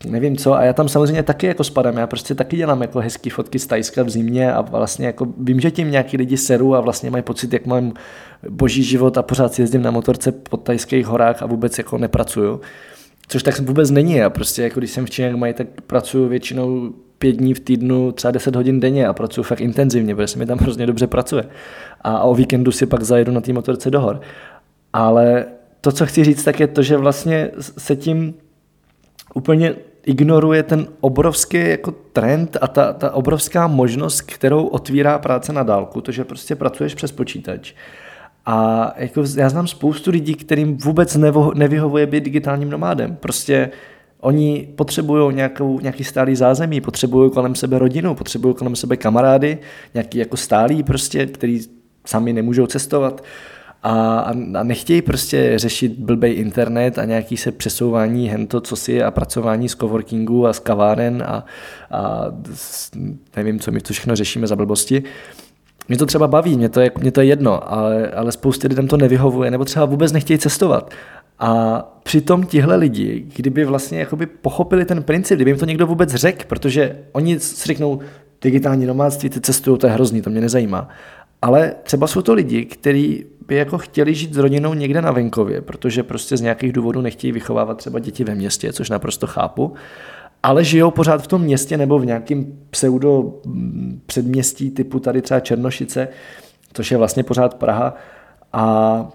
[0.05, 0.53] nevím co.
[0.53, 3.67] A já tam samozřejmě taky jako spadám, já prostě taky dělám jako hezký fotky z
[3.67, 7.23] Tajska v zimě a vlastně jako vím, že tím nějaký lidi seru a vlastně mají
[7.23, 7.93] pocit, jak mám
[8.49, 12.61] boží život a pořád jezdím na motorce po tajských horách a vůbec jako nepracuju.
[13.27, 14.15] Což tak vůbec není.
[14.15, 18.11] Já prostě, jako když jsem v Číně, mají, tak pracuju většinou pět dní v týdnu,
[18.11, 21.43] třeba 10 hodin denně a pracuji fakt intenzivně, protože se mi tam hrozně dobře pracuje.
[22.01, 24.21] A o víkendu si pak zajedu na té motorce do hor.
[24.93, 25.45] Ale
[25.81, 28.33] to, co chci říct, tak je to, že vlastně se tím
[29.33, 35.63] úplně ignoruje ten obrovský jako trend a ta, ta obrovská možnost, kterou otvírá práce na
[35.63, 37.73] dálku, to, že prostě pracuješ přes počítač.
[38.45, 43.15] A jako já znám spoustu lidí, kterým vůbec nevo, nevyhovuje být digitálním nomádem.
[43.15, 43.71] Prostě
[44.23, 49.57] Oni potřebují nějakou, nějaký stálý zázemí, potřebují kolem sebe rodinu, potřebují kolem sebe kamarády,
[49.93, 51.59] nějaký jako stálý prostě, který
[52.05, 53.23] sami nemůžou cestovat
[53.83, 59.11] a, a nechtějí prostě řešit blbej internet a nějaký se přesouvání hento, co si a
[59.11, 61.45] pracování z coworkingu a z kaváren a,
[61.91, 62.25] a
[63.37, 65.03] nevím, co my to všechno řešíme za blbosti.
[65.87, 68.87] Mě to třeba baví, mě to je, mě to je jedno, ale, ale spoustě lidem
[68.87, 70.93] to nevyhovuje, nebo třeba vůbec nechtějí cestovat.
[71.39, 76.09] A přitom tihle lidi, kdyby vlastně jakoby pochopili ten princip, kdyby jim to někdo vůbec
[76.09, 77.99] řekl, protože oni si řeknou,
[78.41, 80.89] digitální nomádství, ty cestují, to je hrozný, to mě nezajímá.
[81.41, 85.61] Ale třeba jsou to lidi, kteří by jako chtěli žít s rodinou někde na venkově,
[85.61, 89.73] protože prostě z nějakých důvodů nechtějí vychovávat třeba děti ve městě, což naprosto chápu,
[90.43, 95.39] ale žijou pořád v tom městě nebo v nějakém pseudo mm, předměstí typu tady třeba
[95.39, 96.07] Černošice,
[96.73, 97.95] což je vlastně pořád Praha
[98.53, 99.07] a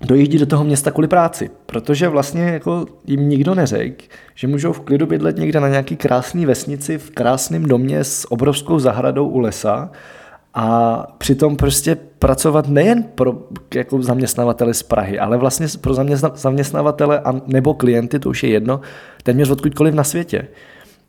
[0.00, 4.04] dojíždí do toho města kvůli práci, protože vlastně jako jim nikdo neřekl,
[4.34, 8.78] že můžou v klidu bydlet někde na nějaký krásný vesnici v krásném domě s obrovskou
[8.78, 9.90] zahradou u lesa
[10.58, 13.34] a přitom prostě pracovat nejen pro
[13.74, 15.94] jako zaměstnavatele z Prahy, ale vlastně pro
[16.34, 18.80] zaměstnavatele a nebo klienty, to už je jedno,
[19.22, 20.48] téměř odkudkoliv na světě.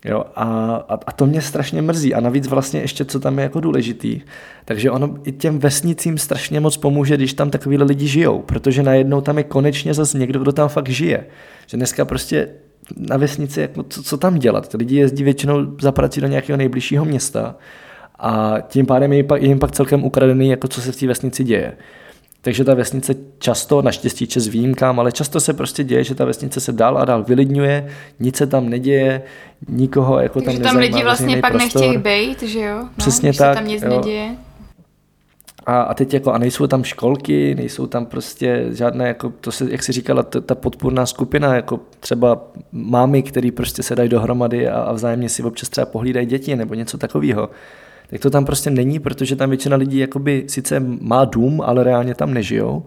[0.06, 0.76] Jo, a,
[1.06, 2.14] a, to mě strašně mrzí.
[2.14, 4.22] A navíc vlastně ještě, co tam je jako důležitý,
[4.66, 9.22] takže ono i těm vesnicím strašně moc pomůže, když tam takovýhle lidi žijou, protože najednou
[9.22, 11.26] tam je konečně zase někdo, kdo tam fakt žije.
[11.68, 12.50] Že dneska prostě
[12.98, 14.68] na vesnici, jako, co, co tam dělat?
[14.68, 17.56] Ty lidi jezdí většinou za prací do nějakého nejbližšího města
[18.20, 21.78] a tím pádem je jim pak celkem ukradený, jako co se v té vesnici děje.
[22.42, 26.60] Takže ta vesnice často, naštěstí čes výjimkám, ale často se prostě děje, že ta vesnice
[26.60, 27.90] se dál a dál vylidňuje,
[28.20, 29.22] nic se tam neděje,
[29.70, 31.82] nikoho jako Takže tam tam lidi vlastně pak prostor.
[31.82, 32.78] nechtějí být, že jo?
[32.78, 33.58] No, Přesně tak.
[33.58, 33.90] Se tam nic jo.
[33.90, 34.36] neděje.
[35.66, 39.68] A, a teď jako, a nejsou tam školky, nejsou tam prostě žádné, jako to se,
[39.72, 42.42] jak si říkala, ta, ta podpůrná skupina, jako třeba
[42.72, 46.74] mámy, který prostě se dají dohromady a, a vzájemně si občas třeba pohlídají děti nebo
[46.74, 47.50] něco takového
[48.08, 52.16] tak to tam prostě není, protože tam většina lidí jakoby sice má dům, ale reálně
[52.16, 52.86] tam nežijou.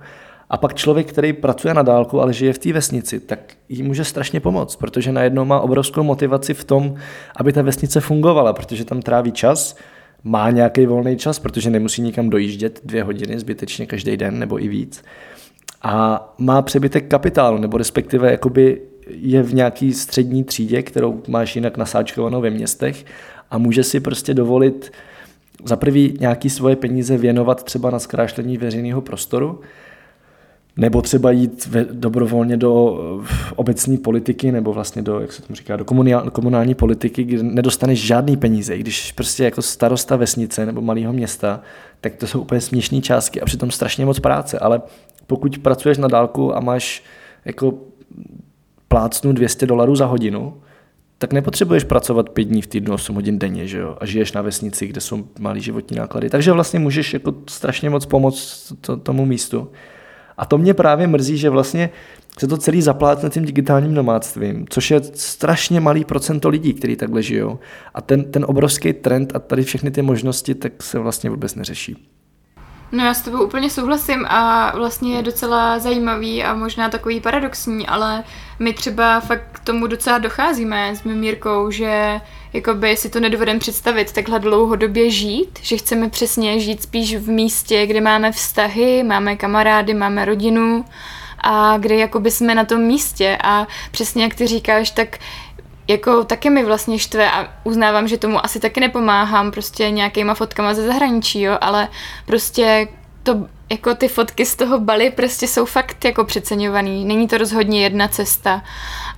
[0.50, 4.04] A pak člověk, který pracuje na dálku, ale žije v té vesnici, tak jí může
[4.04, 6.94] strašně pomoct, protože najednou má obrovskou motivaci v tom,
[7.36, 9.76] aby ta vesnice fungovala, protože tam tráví čas,
[10.24, 14.68] má nějaký volný čas, protože nemusí nikam dojíždět dvě hodiny zbytečně každý den nebo i
[14.68, 15.04] víc.
[15.82, 21.76] A má přebytek kapitálu, nebo respektive jakoby je v nějaký střední třídě, kterou máš jinak
[21.76, 23.04] nasáčkovanou ve městech
[23.50, 24.92] a může si prostě dovolit
[25.64, 29.60] za prvý nějaký svoje peníze věnovat třeba na zkrášlení veřejného prostoru,
[30.76, 32.98] nebo třeba jít ve, dobrovolně do
[33.56, 38.06] obecní politiky, nebo vlastně do, jak se tomu říká, do komunální, komunální politiky, kde nedostaneš
[38.06, 38.76] žádný peníze.
[38.76, 41.60] I když prostě jako starosta vesnice nebo malého města,
[42.00, 44.58] tak to jsou úplně směšné částky a přitom strašně moc práce.
[44.58, 44.82] Ale
[45.26, 47.04] pokud pracuješ na dálku a máš
[47.44, 47.74] jako
[48.88, 50.54] plácnu 200 dolarů za hodinu,
[51.20, 53.96] tak nepotřebuješ pracovat pět dní v týdnu, 8 hodin denně, že jo?
[54.00, 56.30] A žiješ na vesnici, kde jsou malé životní náklady.
[56.30, 59.68] Takže vlastně můžeš jako strašně moc pomoct to, tomu místu.
[60.36, 61.90] A to mě právě mrzí, že vlastně
[62.38, 67.22] se to celý zaplácne tím digitálním nomádstvím, což je strašně malý procento lidí, kteří takhle
[67.22, 67.58] žijou.
[67.94, 71.96] A ten, ten obrovský trend a tady všechny ty možnosti, tak se vlastně vůbec neřeší.
[72.92, 77.86] No já s tebou úplně souhlasím a vlastně je docela zajímavý a možná takový paradoxní,
[77.86, 78.24] ale
[78.58, 82.20] my třeba fakt k tomu docela docházíme s mým Mírkou, že
[82.52, 87.86] jakoby si to nedovedeme představit takhle dlouhodobě žít, že chceme přesně žít spíš v místě,
[87.86, 90.84] kde máme vztahy, máme kamarády, máme rodinu
[91.40, 93.38] a kde jakoby jsme na tom místě.
[93.42, 95.18] A přesně jak ty říkáš, tak
[95.90, 100.74] jako taky mi vlastně štve a uznávám, že tomu asi taky nepomáhám prostě nějakýma fotkama
[100.74, 101.88] ze zahraničí, jo, ale
[102.26, 102.88] prostě
[103.34, 107.04] to jako ty fotky z toho Bali prostě jsou fakt jako přeceňovaný.
[107.04, 108.62] Není to rozhodně jedna cesta.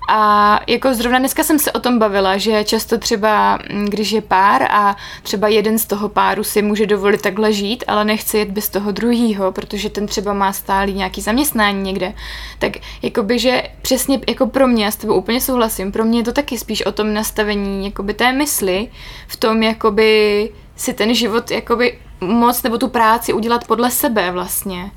[0.09, 4.21] A jako zrovna dneska jsem se o tom bavila, že často třeba, mm, když je
[4.21, 8.51] pár a třeba jeden z toho páru si může dovolit takhle žít, ale nechce jet
[8.51, 12.15] bez toho druhýho, protože ten třeba má stálý nějaký zaměstnání někde,
[12.59, 16.25] tak jakoby, že přesně jako pro mě, já s tebou úplně souhlasím, pro mě je
[16.25, 18.89] to taky spíš o tom nastavení jakoby té mysli,
[19.27, 24.91] v tom jakoby si ten život jakoby moc nebo tu práci udělat podle sebe vlastně.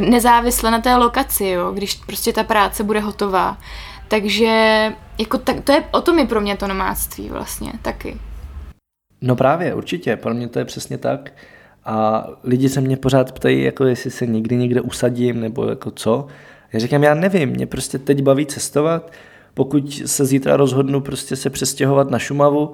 [0.00, 3.58] Nezávisle na té lokaci, jo, když prostě ta práce bude hotová.
[4.08, 8.16] Takže jako tak, to je, o tom je pro mě to nomádství vlastně taky.
[9.20, 11.32] No právě, určitě, pro mě to je přesně tak.
[11.84, 16.26] A lidi se mě pořád ptají, jako jestli se někdy někde usadím, nebo jako co.
[16.72, 19.12] Já říkám, já nevím, mě prostě teď baví cestovat.
[19.54, 22.72] Pokud se zítra rozhodnu prostě se přestěhovat na Šumavu,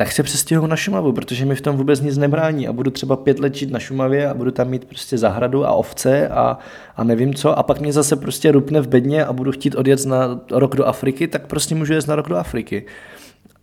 [0.00, 3.16] tak se přestěhuju na Šumavu, protože mi v tom vůbec nic nebrání a budu třeba
[3.16, 6.58] pět let žít na Šumavě a budu tam mít prostě zahradu a ovce a,
[6.96, 10.06] a nevím co a pak mě zase prostě rupne v bedně a budu chtít odjet
[10.06, 12.86] na rok do Afriky, tak prostě můžu jet na rok do Afriky.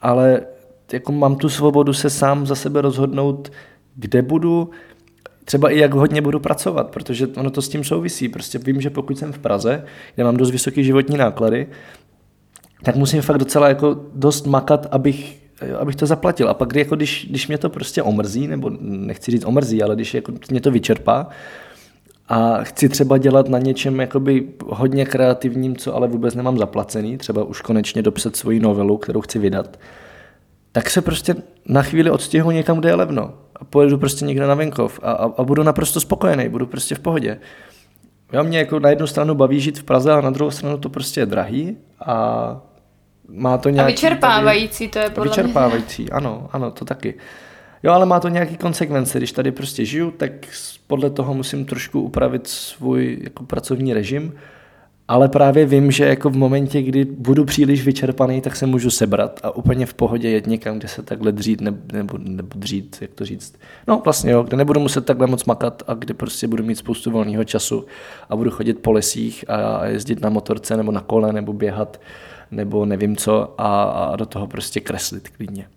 [0.02, 0.42] Ale
[0.94, 3.52] jako mám tu svobodu se sám za sebe rozhodnout,
[3.96, 4.70] kde budu,
[5.46, 8.30] třeba i jak hodně budu pracovat, protože ono to s tím souvisí.
[8.30, 9.84] Prostě vím, že pokud jsem v Praze,
[10.16, 11.68] kde mám dost vysoké životní náklady,
[12.84, 15.47] tak musím fakt docela jako dost makat, abych
[15.80, 16.50] abych to zaplatil.
[16.50, 20.14] A pak, jako když, když mě to prostě omrzí, nebo nechci říct omrzí, ale když
[20.14, 21.28] jako mě to vyčerpá,
[22.30, 27.44] a chci třeba dělat na něčem jakoby hodně kreativním, co ale vůbec nemám zaplacený, třeba
[27.44, 29.80] už konečně dopsat svoji novelu, kterou chci vydat,
[30.72, 31.36] tak se prostě
[31.66, 33.34] na chvíli odstěhu někam, kde je levno.
[33.56, 37.00] A pojedu prostě někde na venkov a, a, a budu naprosto spokojený, budu prostě v
[37.00, 37.40] pohodě.
[38.32, 40.90] Já mě jako na jednu stranu baví žít v Praze a na druhou stranu to
[40.90, 42.62] prostě je drahý a
[43.30, 43.94] má to nějaký...
[43.94, 46.12] A vyčerpávající to je podle Vyčerpávající, mě.
[46.12, 47.14] ano, ano, to taky.
[47.84, 49.18] Jo, ale má to nějaký konsekvence.
[49.18, 50.32] Když tady prostě žiju, tak
[50.88, 54.34] podle toho musím trošku upravit svůj jako pracovní režim,
[55.08, 59.40] ale právě vím, že jako v momentě, kdy budu příliš vyčerpaný, tak se můžu sebrat
[59.44, 63.12] a úplně v pohodě jet někam, kde se takhle dřít nebo, nebo, nebo dřít, jak
[63.12, 63.56] to říct.
[63.88, 67.12] No vlastně jo, kde nebudu muset takhle moc makat a kde prostě budu mít spoustu
[67.12, 67.86] volného času
[68.30, 72.00] a budu chodit po lesích a jezdit na motorce nebo na kole nebo běhat
[72.52, 75.68] nebo nevím co a, a do toho prostě kreslit klidně.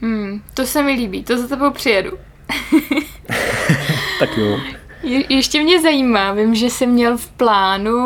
[0.00, 2.10] Hmm, to se mi líbí, to za tebou přijedu.
[4.18, 4.58] tak jo.
[5.02, 7.98] Je, ještě mě zajímá, vím, že jsi měl v plánu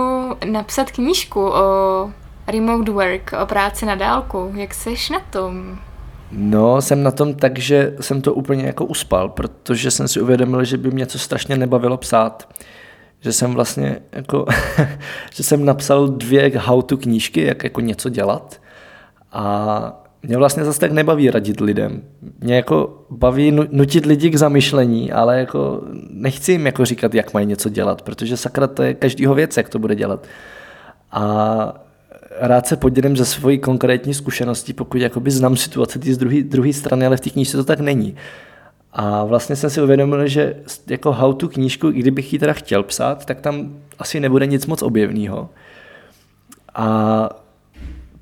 [0.45, 2.11] napsat knížku o
[2.47, 4.53] remote work, o práci na dálku.
[4.57, 5.79] Jak seš na tom?
[6.33, 10.65] No, jsem na tom tak, že jsem to úplně jako uspal, protože jsem si uvědomil,
[10.65, 12.49] že by mě to strašně nebavilo psát.
[13.25, 14.47] Že jsem vlastně jako,
[15.35, 18.61] že jsem napsal dvě how-to knížky, jak jako něco dělat.
[19.33, 22.03] A mě vlastně zase tak nebaví radit lidem.
[22.41, 27.47] Mě jako baví nutit lidi k zamyšlení, ale jako nechci jim jako říkat, jak mají
[27.47, 30.27] něco dělat, protože sakra to je každýho věc, jak to bude dělat.
[31.13, 31.85] A
[32.41, 37.21] rád se podělím ze svojí konkrétní zkušenosti, pokud znám situaci z druhé strany, ale v
[37.21, 38.17] té knížce to tak není.
[38.95, 40.55] A vlastně jsem si uvědomil, že
[40.91, 44.67] jako how to knížku, i kdybych ji teda chtěl psát, tak tam asi nebude nic
[44.67, 45.49] moc objevného.
[46.75, 47.29] A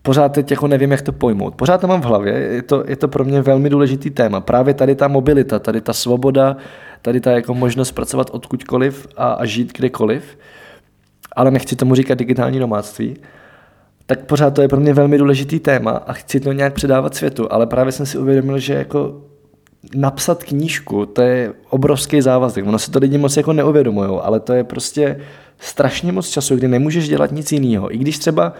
[0.02, 1.54] pořád teď jako nevím, jak to pojmout.
[1.54, 4.40] Pořád to mám v hlavě, je to, je to pro mě velmi důležitý téma.
[4.40, 6.56] Právě tady ta mobilita, tady ta svoboda,
[7.02, 10.38] tady ta jako možnost pracovat odkudkoliv a, a žít kdekoliv,
[11.36, 13.16] ale nechci tomu říkat digitální domáctví,
[14.06, 17.52] tak pořád to je pro mě velmi důležitý téma a chci to nějak předávat světu,
[17.52, 19.20] ale právě jsem si uvědomil, že jako
[19.94, 22.66] napsat knížku, to je obrovský závazek.
[22.66, 25.20] Ono se to lidi moc jako neuvědomují, ale to je prostě
[25.58, 27.94] strašně moc času, kdy nemůžeš dělat nic jiného.
[27.94, 28.52] I když třeba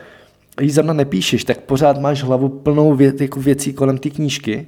[0.60, 4.66] jí zrovna nepíšeš, tak pořád máš hlavu plnou vě, jako věcí kolem té knížky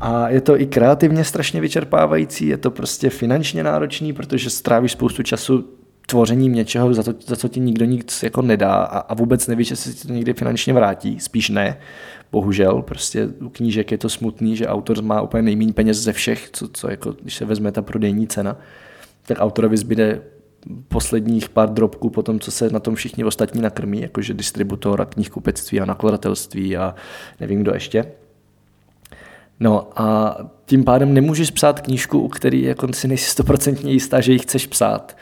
[0.00, 5.22] a je to i kreativně strašně vyčerpávající, je to prostě finančně náročný, protože strávíš spoustu
[5.22, 5.64] času
[6.06, 9.70] tvořením něčeho, za, to, za co ti nikdo nic jako nedá a, a vůbec nevíš,
[9.70, 11.78] jestli ti to někdy finančně vrátí, spíš ne.
[12.32, 16.50] Bohužel, prostě u knížek je to smutný, že autor má úplně nejméně peněz ze všech,
[16.52, 18.56] co, co jako, když se vezme ta prodejní cena,
[19.26, 20.20] tak autorovi zbyde
[20.88, 25.04] posledních pár drobků po tom, co se na tom všichni ostatní nakrmí, jakože distributor a
[25.04, 26.94] knihkupectví a nakladatelství a
[27.40, 28.04] nevím kdo ještě.
[29.60, 34.32] No a tím pádem nemůžeš psát knížku, u který jako si nejsi stoprocentně jistá, že
[34.32, 35.16] ji chceš psát.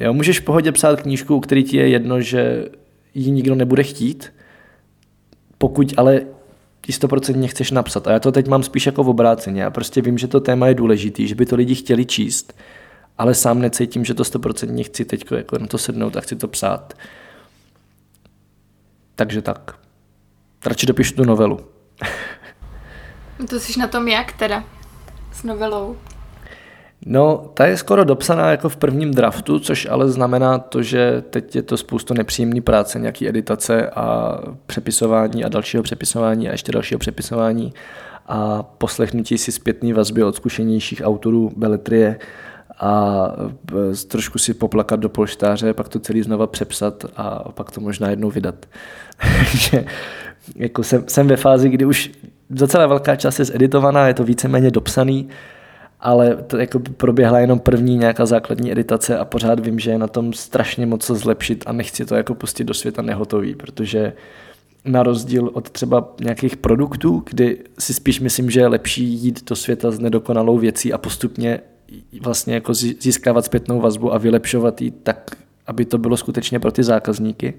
[0.00, 2.68] Jo, můžeš v pohodě psát knížku, u který ti je jedno, že
[3.14, 4.32] ji nikdo nebude chtít,
[5.58, 6.20] pokud ale
[6.80, 8.06] ti stoprocentně chceš napsat.
[8.06, 9.62] A já to teď mám spíš jako v obráceně.
[9.62, 12.58] Já prostě vím, že to téma je důležitý, že by to lidi chtěli číst,
[13.18, 16.48] ale sám necítím, že to stoprocentně chci teď jako na to sednout a chci to
[16.48, 16.94] psát.
[19.14, 19.78] Takže tak.
[20.66, 21.60] Radši dopíšu tu novelu.
[23.48, 24.64] to jsi na tom jak teda?
[25.32, 25.96] S novelou?
[27.06, 31.56] No, ta je skoro dopsaná jako v prvním draftu, což ale znamená to, že teď
[31.56, 36.98] je to spoustu nepříjemný práce, nějaký editace a přepisování a dalšího přepisování a ještě dalšího
[36.98, 37.74] přepisování
[38.26, 42.18] a poslechnutí si zpětný vazby od zkušenějších autorů beletrie
[42.80, 43.24] a
[43.92, 48.10] e, trošku si poplakat do polštáře, pak to celý znova přepsat a pak to možná
[48.10, 48.66] jednou vydat.
[49.50, 49.84] Takže
[50.56, 52.10] jako jsem, jsem ve fázi, kdy už
[52.50, 55.28] docela velká část je zeditovaná, je to víceméně dopsaný,
[56.00, 60.06] ale to jako proběhla jenom první nějaká základní editace a pořád vím, že je na
[60.06, 64.12] tom strašně moc co zlepšit a nechci to jako pustit do světa nehotový, protože
[64.84, 69.56] na rozdíl od třeba nějakých produktů, kdy si spíš myslím, že je lepší jít do
[69.56, 71.60] světa s nedokonalou věcí a postupně
[72.20, 75.30] vlastně jako získávat zpětnou vazbu a vylepšovat ji tak,
[75.66, 77.54] aby to bylo skutečně pro ty zákazníky,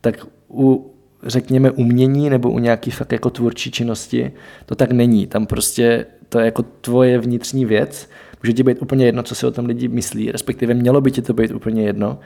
[0.00, 4.32] tak u řekněme umění nebo u nějaký fakt jako tvůrčí činnosti
[4.66, 5.26] to tak není.
[5.26, 8.10] Tam prostě to je jako tvoje vnitřní věc,
[8.42, 11.22] může ti být úplně jedno, co si o tom lidi myslí, respektive mělo by ti
[11.22, 12.18] to být úplně jedno.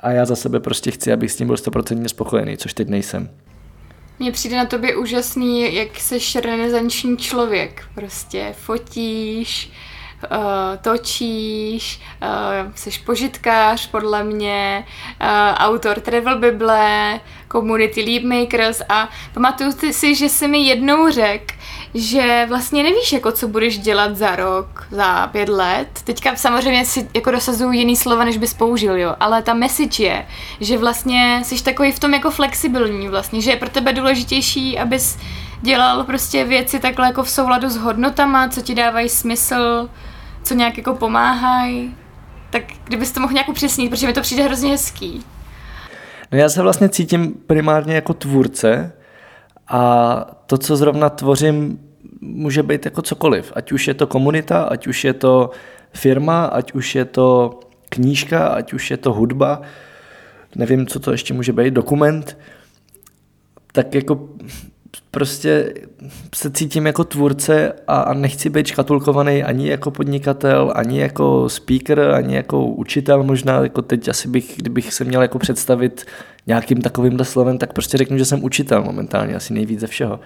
[0.00, 3.30] A já za sebe prostě chci, abych s tím byl stoprocentně spokojený, což teď nejsem.
[4.18, 7.82] Mně přijde na tobě úžasný, jak jsi renesanční člověk.
[7.94, 9.72] Prostě fotíš,
[10.30, 10.38] uh,
[10.82, 14.84] točíš, uh, jsi požitkář podle mě,
[15.20, 17.20] uh, autor Travel Bible,
[17.52, 21.54] Community Leap Makers a pamatuju si, že jsi mi jednou řekl,
[21.94, 25.88] že vlastně nevíš, jako co budeš dělat za rok, za pět let.
[26.04, 30.26] Teďka samozřejmě si jako dosazuju jiný slova, než bys použil, jo, ale ta message je,
[30.60, 35.18] že vlastně jsi takový v tom jako flexibilní vlastně, že je pro tebe důležitější, abys
[35.62, 39.88] dělal prostě věci takhle jako v souladu s hodnotama, co ti dávají smysl,
[40.42, 41.94] co nějak jako pomáhají.
[42.50, 45.24] Tak kdybys to mohl nějak upřesnit, protože mi to přijde hrozně hezký.
[46.32, 48.92] No já se vlastně cítím primárně jako tvůrce,
[49.68, 51.80] a to, co zrovna tvořím,
[52.20, 53.52] může být jako cokoliv.
[53.54, 55.50] Ať už je to komunita, ať už je to
[55.92, 59.62] firma, ať už je to knížka, ať už je to hudba,
[60.56, 62.38] nevím, co to ještě může být, dokument,
[63.72, 64.28] tak jako
[65.10, 65.74] prostě
[66.34, 72.00] se cítím jako tvůrce a, a nechci být škatulkovaný ani jako podnikatel, ani jako speaker,
[72.00, 76.04] ani jako učitel možná, jako teď asi bych, kdybych se měl jako představit
[76.46, 80.20] nějakým takovýmhle slovem, tak prostě řeknu, že jsem učitel momentálně, asi nejvíc ze všeho.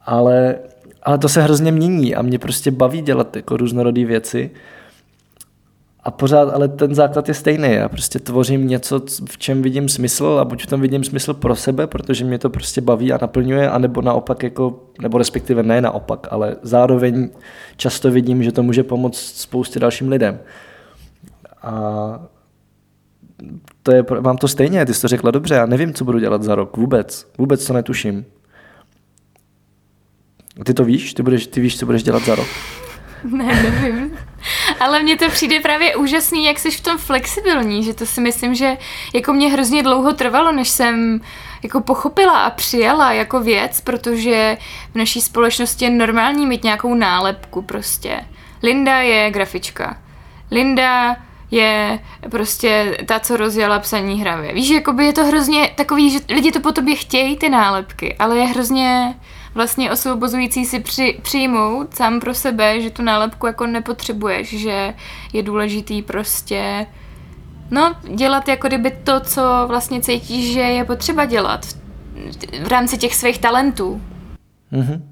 [0.00, 0.56] Ale,
[1.02, 4.50] ale to se hrozně mění a mě prostě baví dělat jako různorodé věci
[6.06, 7.72] a pořád, ale ten základ je stejný.
[7.72, 9.00] Já prostě tvořím něco,
[9.30, 12.50] v čem vidím smysl a buď v tom vidím smysl pro sebe, protože mě to
[12.50, 17.28] prostě baví a naplňuje, anebo naopak jako, nebo respektive ne naopak, ale zároveň
[17.76, 20.38] často vidím, že to může pomoct spoustě dalším lidem.
[21.62, 22.20] A
[23.82, 26.42] to je, mám to stejně, ty jsi to řekla dobře, já nevím, co budu dělat
[26.42, 28.24] za rok, vůbec, vůbec to netuším.
[30.64, 31.14] Ty to víš?
[31.14, 32.48] Ty, budeš, ty víš, co budeš dělat za rok?
[33.24, 34.18] Ne, nevím.
[34.80, 38.54] Ale mně to přijde právě úžasný, jak jsi v tom flexibilní, že to si myslím,
[38.54, 38.76] že
[39.14, 41.20] jako mě hrozně dlouho trvalo, než jsem
[41.62, 44.56] jako pochopila a přijala jako věc, protože
[44.92, 48.20] v naší společnosti je normální mít nějakou nálepku prostě.
[48.62, 49.98] Linda je grafička.
[50.50, 51.16] Linda
[51.50, 51.98] je
[52.30, 54.52] prostě ta, co rozjela psaní hravě.
[54.52, 58.36] Víš, jakoby je to hrozně takový, že lidi to po tobě chtějí, ty nálepky, ale
[58.36, 59.14] je hrozně
[59.56, 64.94] vlastně osvobozující si při, přijmout sám pro sebe, že tu nálepku jako nepotřebuješ, že
[65.32, 66.86] je důležitý prostě
[67.70, 71.76] no, dělat jako kdyby to, co vlastně cítíš, že je potřeba dělat v,
[72.64, 74.00] v rámci těch svých talentů.
[74.72, 75.02] Mm-hmm.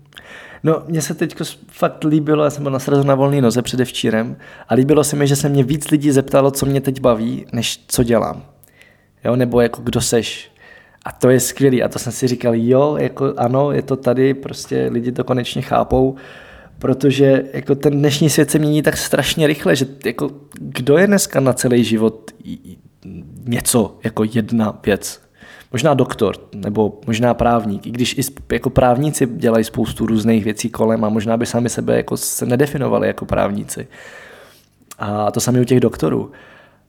[0.63, 1.35] No, mně se teď
[1.69, 4.37] fakt líbilo, já jsem byl na srazu na volný noze předevčírem
[4.69, 7.85] a líbilo se mi, že se mě víc lidí zeptalo, co mě teď baví, než
[7.89, 8.43] co dělám.
[9.25, 10.51] Jo, nebo jako kdo seš,
[11.05, 11.83] a to je skvělý.
[11.83, 15.63] A to jsem si říkal, jo, jako ano, je to tady, prostě lidi to konečně
[15.63, 16.15] chápou,
[16.79, 21.41] protože jako ten dnešní svět se mění tak strašně rychle, že jako kdo je dneska
[21.41, 22.31] na celý život
[23.45, 25.21] něco, jako jedna věc.
[25.73, 31.05] Možná doktor, nebo možná právník, i když i jako právníci dělají spoustu různých věcí kolem
[31.05, 33.87] a možná by sami sebe jako se nedefinovali jako právníci.
[34.99, 36.31] A to samé u těch doktorů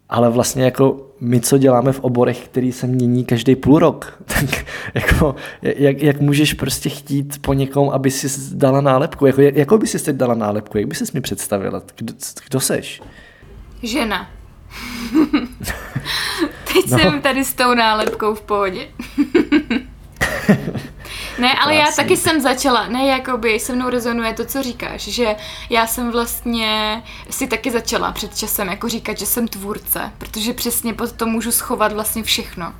[0.10, 4.66] ale vlastně jako my, co děláme v oborech, který se mění každý půl rok, tak
[4.94, 9.26] jako, jak, jak můžeš prostě chtít po někom, aby si dala nálepku?
[9.26, 10.78] Jako, jak, jakou by si teď dala nálepku?
[10.78, 11.82] Jak by si mi představila?
[11.96, 12.14] Kdo,
[12.50, 13.02] kdo seš?
[13.84, 14.30] Žena.
[16.74, 17.00] teď no.
[17.00, 18.88] jsem tady s tou nálepkou v pohodě.
[21.40, 21.78] Ne, ale Krásný.
[21.78, 25.36] já taky jsem začala, ne, jakoby se mnou rezonuje to, co říkáš, že
[25.70, 30.94] já jsem vlastně si taky začala před časem jako říkat, že jsem tvůrce, protože přesně
[30.94, 32.74] pod to můžu schovat vlastně všechno.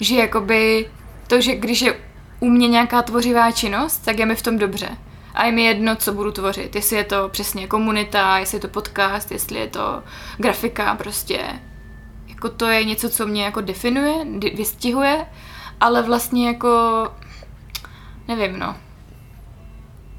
[0.00, 0.90] Že jakoby
[1.26, 1.96] to, že když je
[2.40, 4.88] u mě nějaká tvořivá činnost, tak je mi v tom dobře.
[5.34, 6.74] A je mi jedno, co budu tvořit.
[6.74, 10.02] Jestli je to přesně komunita, jestli je to podcast, jestli je to
[10.36, 11.40] grafika, prostě.
[12.28, 14.14] Jako to je něco, co mě jako definuje,
[14.54, 15.26] vystihuje,
[15.80, 16.68] ale vlastně jako
[18.28, 18.76] nevím, no.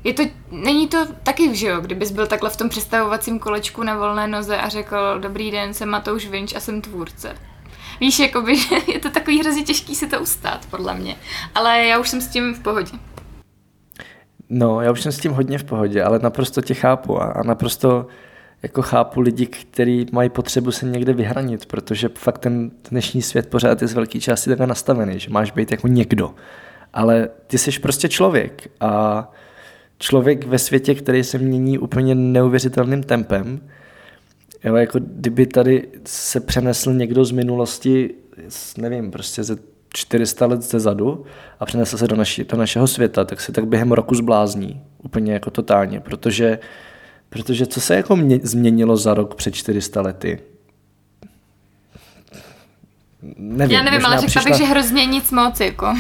[0.04, 3.98] Je to, není to taky, že jo, kdybys byl takhle v tom představovacím kolečku na
[3.98, 7.36] volné noze a řekl, dobrý den, jsem Matouš Vinč a jsem tvůrce.
[8.00, 11.16] Víš, jakoby, že je to takový hrozně těžký si to ustát, podle mě.
[11.56, 12.92] Ale já už jsem s tím v pohodě.
[14.50, 17.44] No, já už jsem s tím hodně v pohodě, ale naprosto tě chápu a, a
[17.44, 18.08] naprosto
[18.64, 23.82] jako chápu lidi, kteří mají potřebu se někde vyhranit, protože fakt ten dnešní svět pořád
[23.82, 26.36] je z velké části takhle nastavený, že máš být jako někdo
[26.94, 29.32] ale ty jsi prostě člověk a
[30.00, 33.70] člověk ve světě, který se mění úplně neuvěřitelným tempem,
[34.64, 38.16] jo, jako kdyby tady se přenesl někdo z minulosti,
[38.78, 39.58] nevím, prostě ze
[39.94, 41.26] 400 let zezadu
[41.60, 44.82] a přenesl se do, naši, do našeho světa, tak se tak během roku zblázní.
[45.04, 46.60] Úplně jako totálně, protože,
[47.30, 50.40] protože co se jako mě, změnilo za rok před 400 lety?
[53.38, 53.78] nevím.
[53.78, 54.44] Já nevím, ale řekla přišla...
[54.44, 55.96] bych, že hrozně nic moc, jako.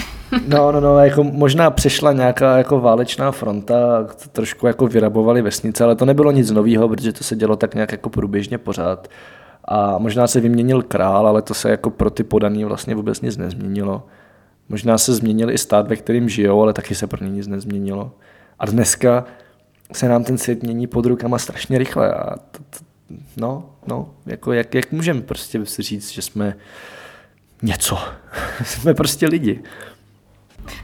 [0.47, 5.95] No, no, no, jako možná přišla nějaká jako válečná fronta, trošku jako vyrabovali vesnice, ale
[5.95, 9.07] to nebylo nic nového, protože to se dělo tak nějak jako průběžně pořád.
[9.65, 13.37] A možná se vyměnil král, ale to se jako pro ty podaný vlastně vůbec nic
[13.37, 14.03] nezměnilo.
[14.69, 18.11] Možná se změnil i stát, ve kterým žijou, ale taky se pro ně nic nezměnilo.
[18.59, 19.25] A dneska
[19.93, 22.13] se nám ten svět mění pod rukama strašně rychle.
[22.13, 22.85] A to, to,
[23.37, 26.55] no, no, jako jak, jak můžeme prostě si říct, že jsme
[27.61, 27.97] něco.
[28.63, 29.63] Jsme prostě lidi.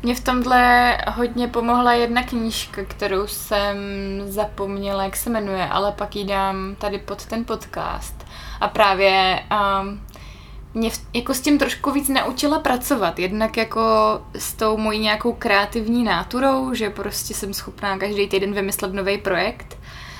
[0.04, 3.78] Mě v tomhle hodně pomohla jedna knížka, kterou jsem
[4.26, 8.26] zapomněla, jak se jmenuje, ale pak ji dám tady pod ten podcast.
[8.60, 10.02] A právě um,
[10.74, 13.20] mě v, jako s tím trošku víc naučila pracovat.
[13.20, 13.82] Jednak jako
[14.38, 19.75] s tou mojí nějakou kreativní náturou, že prostě jsem schopná každý týden vymyslet nový projekt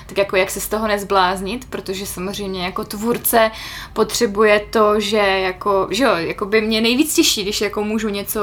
[0.06, 3.50] tak jako jak se z toho nezbláznit, protože samozřejmě jako tvůrce
[3.92, 8.40] potřebuje to, že jako, že jo, jako by mě nejvíc těší, když jako můžu něco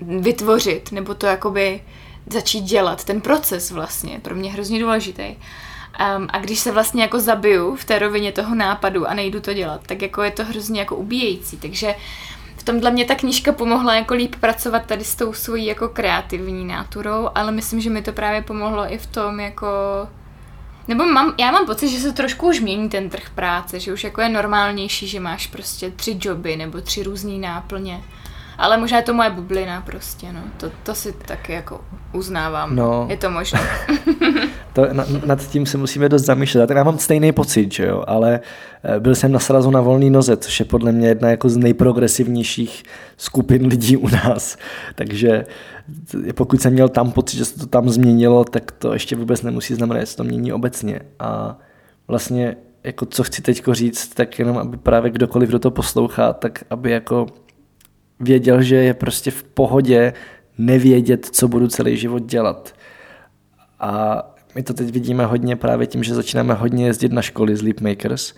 [0.00, 1.80] vytvořit, nebo to jakoby
[2.26, 5.36] začít dělat, ten proces vlastně, pro mě hrozně důležitý.
[6.16, 9.54] Um, a když se vlastně jako zabiju v té rovině toho nápadu a nejdu to
[9.54, 11.94] dělat, tak jako je to hrozně jako ubíjející, takže
[12.56, 16.64] v tomhle mě ta knížka pomohla jako líp pracovat tady s tou svojí jako kreativní
[16.64, 19.66] náturou, ale myslím, že mi to právě pomohlo i v tom jako
[20.88, 24.04] Nebo mám, já mám pocit, že se trošku už mění ten trh práce, že už
[24.04, 28.02] jako je normálnější, že máš prostě tři joby nebo tři různé náplně.
[28.60, 30.40] Ale možná je to moje bublina prostě, no.
[30.56, 31.80] To, to si taky jako
[32.12, 32.76] uznávám.
[32.76, 33.06] No.
[33.10, 33.60] Je to možné.
[34.72, 36.70] to, na, nad tím se musíme dost zamýšlet.
[36.70, 38.40] Já mám stejný pocit, že jo, ale
[38.84, 41.56] eh, byl jsem na srazu na volný noze, což je podle mě jedna jako z
[41.56, 42.82] nejprogresivnějších
[43.16, 44.56] skupin lidí u nás.
[44.94, 45.44] Takže
[46.34, 49.74] pokud jsem měl tam pocit, že se to tam změnilo, tak to ještě vůbec nemusí
[49.74, 51.00] znamenat, že se to mění obecně.
[51.18, 51.58] A
[52.08, 56.64] vlastně jako co chci teď říct, tak jenom aby právě kdokoliv, kdo to poslouchá, tak
[56.70, 57.26] aby jako
[58.20, 60.12] věděl, že je prostě v pohodě
[60.58, 62.74] nevědět, co budu celý život dělat.
[63.80, 64.22] A
[64.54, 68.34] my to teď vidíme hodně právě tím, že začínáme hodně jezdit na školy z Leapmakers,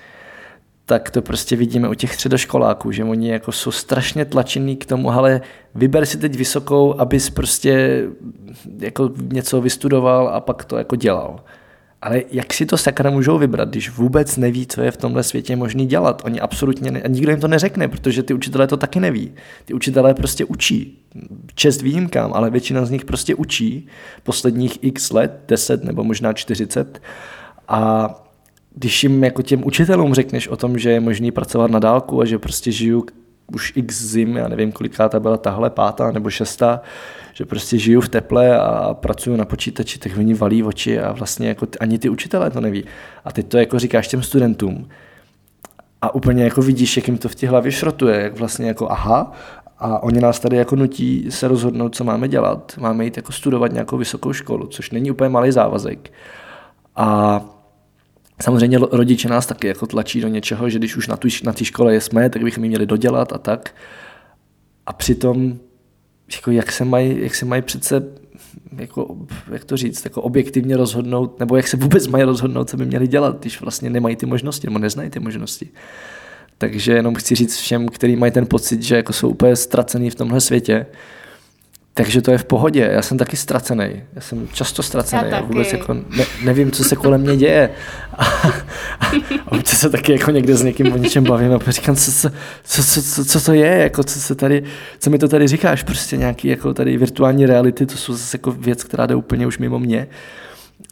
[0.84, 5.10] tak to prostě vidíme u těch středoškoláků, že oni jako jsou strašně tlačený k tomu,
[5.10, 5.40] ale
[5.74, 8.02] vyber si teď vysokou, abys prostě
[8.78, 11.40] jako něco vystudoval a pak to jako dělal.
[12.02, 15.56] Ale jak si to sakra můžou vybrat, když vůbec neví, co je v tomhle světě
[15.56, 16.22] možný dělat?
[16.24, 19.32] Oni absolutně ne, a nikdo jim to neřekne, protože ty učitelé to taky neví.
[19.64, 20.98] Ty učitelé prostě učí.
[21.54, 23.86] Čest výjimkám, ale většina z nich prostě učí
[24.22, 27.02] posledních x let, 10 nebo možná 40.
[27.68, 28.08] A
[28.74, 32.24] když jim jako těm učitelům řekneš o tom, že je možný pracovat na dálku a
[32.24, 33.06] že prostě žiju
[33.46, 36.80] už x zim, já nevím, koliká ta byla tahle, pátá nebo šestá,
[37.32, 41.48] že prostě žiju v teple a pracuju na počítači, tak oni valí oči a vlastně
[41.48, 42.84] jako ani ty učitelé to neví.
[43.24, 44.88] A teď to jako říkáš těm studentům
[46.02, 49.32] a úplně jako vidíš, jak jim to v těch hlavě šrotuje, jak vlastně jako aha,
[49.78, 52.72] a oni nás tady jako nutí se rozhodnout, co máme dělat.
[52.80, 56.12] Máme jít jako studovat nějakou vysokou školu, což není úplně malý závazek.
[56.96, 57.40] A
[58.42, 61.64] samozřejmě rodiče nás taky jako tlačí do něčeho, že když už na, tu, na té
[61.64, 63.74] škole jsme, tak bychom ji měli dodělat a tak.
[64.86, 65.58] A přitom
[66.34, 68.02] jako jak se mají, jak se mají přece
[68.76, 69.16] jako,
[69.52, 73.08] jak to říct, jako objektivně rozhodnout, nebo jak se vůbec mají rozhodnout, co by měli
[73.08, 75.68] dělat, když vlastně nemají ty možnosti, nebo neznají ty možnosti.
[76.58, 80.14] Takže jenom chci říct všem, kteří mají ten pocit, že jako jsou úplně ztracený v
[80.14, 80.86] tomhle světě,
[81.94, 82.90] takže to je v pohodě.
[82.92, 84.02] Já jsem taky ztracený.
[84.14, 85.22] Já jsem často ztracený.
[85.30, 87.70] Já, já vůbec jako ne, nevím, co se kolem mě děje.
[88.12, 88.24] A,
[89.00, 89.12] a,
[89.46, 92.30] občas se taky jako někde s někým o něčem bavím a říkám, co, co,
[92.64, 94.62] co, co, co, co, to je, jako co, se tady,
[94.98, 98.52] co mi to tady říkáš, prostě nějaký jako tady virtuální reality, to jsou zase jako
[98.52, 100.06] věc, která jde úplně už mimo mě.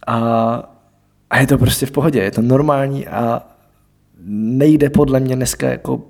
[0.07, 0.17] A,
[1.31, 3.43] a je to prostě v pohodě, je to normální a
[4.33, 6.03] nejde podle mě dneska jako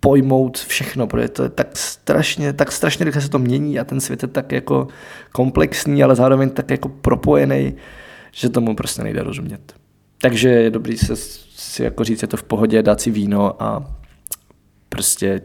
[0.00, 4.00] pojmout všechno, protože to je tak strašně, tak strašně rychle se to mění a ten
[4.00, 4.88] svět je tak jako
[5.32, 7.74] komplexní, ale zároveň tak jako propojený,
[8.32, 9.74] že tomu prostě nejde rozumět.
[10.20, 13.94] Takže je dobrý se si jako říct, je to v pohodě, dát si víno a
[14.88, 15.40] prostě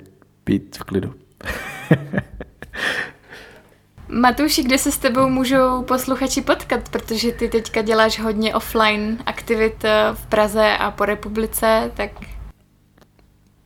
[0.46, 1.14] být v klidu.
[4.10, 9.86] Matouši, kde se s tebou můžou posluchači potkat, protože ty teďka děláš hodně offline aktivit
[9.86, 12.12] eh, v Praze a po republice, tak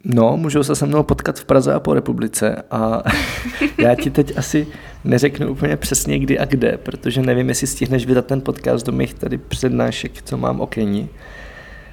[0.04, 3.04] No, můžou se se mnou potkat v Praze a po republice a
[3.78, 4.68] já ti teď asi
[5.04, 9.14] neřeknu úplně přesně kdy a kde, protože nevím, jestli stihneš vydat ten podcast do mých
[9.14, 11.10] tady přednášek, co mám okení.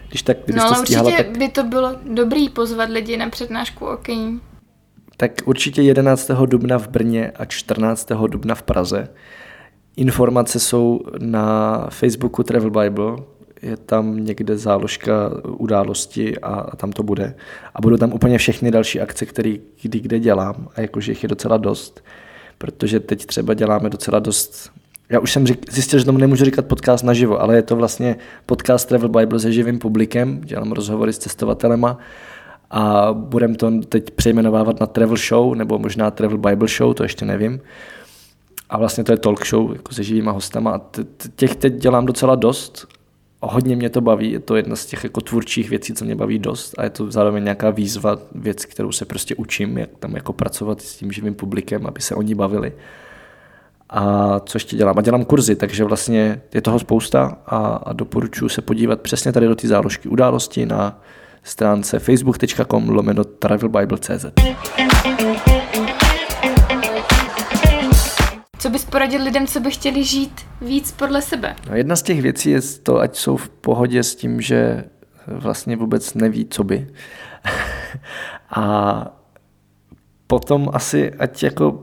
[0.09, 1.39] Když tak, no ale to stíhala, určitě tak...
[1.39, 4.41] by to bylo dobrý pozvat lidi na přednášku okení.
[5.17, 6.31] Tak určitě 11.
[6.47, 8.09] dubna v Brně a 14.
[8.27, 9.09] dubna v Praze.
[9.97, 13.17] Informace jsou na Facebooku Travel Bible,
[13.67, 17.35] je tam někde záložka události a tam to bude.
[17.75, 20.69] A budou tam úplně všechny další akce, které kdy kde dělám.
[20.75, 22.05] A jakože jich je docela dost,
[22.59, 24.71] protože teď třeba děláme docela dost.
[25.09, 28.17] Já už jsem řík, zjistil, že tomu nemůžu říkat podcast naživo, ale je to vlastně
[28.47, 31.99] podcast Travel Bible se živým publikem, dělám rozhovory s cestovatelema
[32.71, 37.25] a budeme to teď přejmenovávat na Travel Show nebo možná Travel Bible Show, to ještě
[37.25, 37.61] nevím.
[38.69, 40.71] A vlastně to je talk show jako se živýma hostama.
[40.71, 40.81] A
[41.37, 42.87] těch teď dělám docela dost
[43.47, 46.39] hodně mě to baví, je to jedna z těch jako tvůrčích věcí, co mě baví
[46.39, 50.33] dost a je to zároveň nějaká výzva, věc, kterou se prostě učím, jak tam jako
[50.33, 52.73] pracovat s tím živým publikem, aby se oni bavili.
[53.91, 54.99] A co ještě dělám?
[54.99, 59.47] A dělám kurzy, takže vlastně je toho spousta a, a doporučuji se podívat přesně tady
[59.47, 61.01] do té záložky události na
[61.43, 64.27] stránce facebook.com lomeno travelbible.cz.
[68.59, 71.57] Co bys poradil lidem, co by chtěli žít víc podle sebe?
[71.69, 74.85] No jedna z těch věcí je to, ať jsou v pohodě s tím, že
[75.27, 76.87] vlastně vůbec neví, co by.
[78.51, 79.07] A
[80.27, 81.83] potom asi, ať jako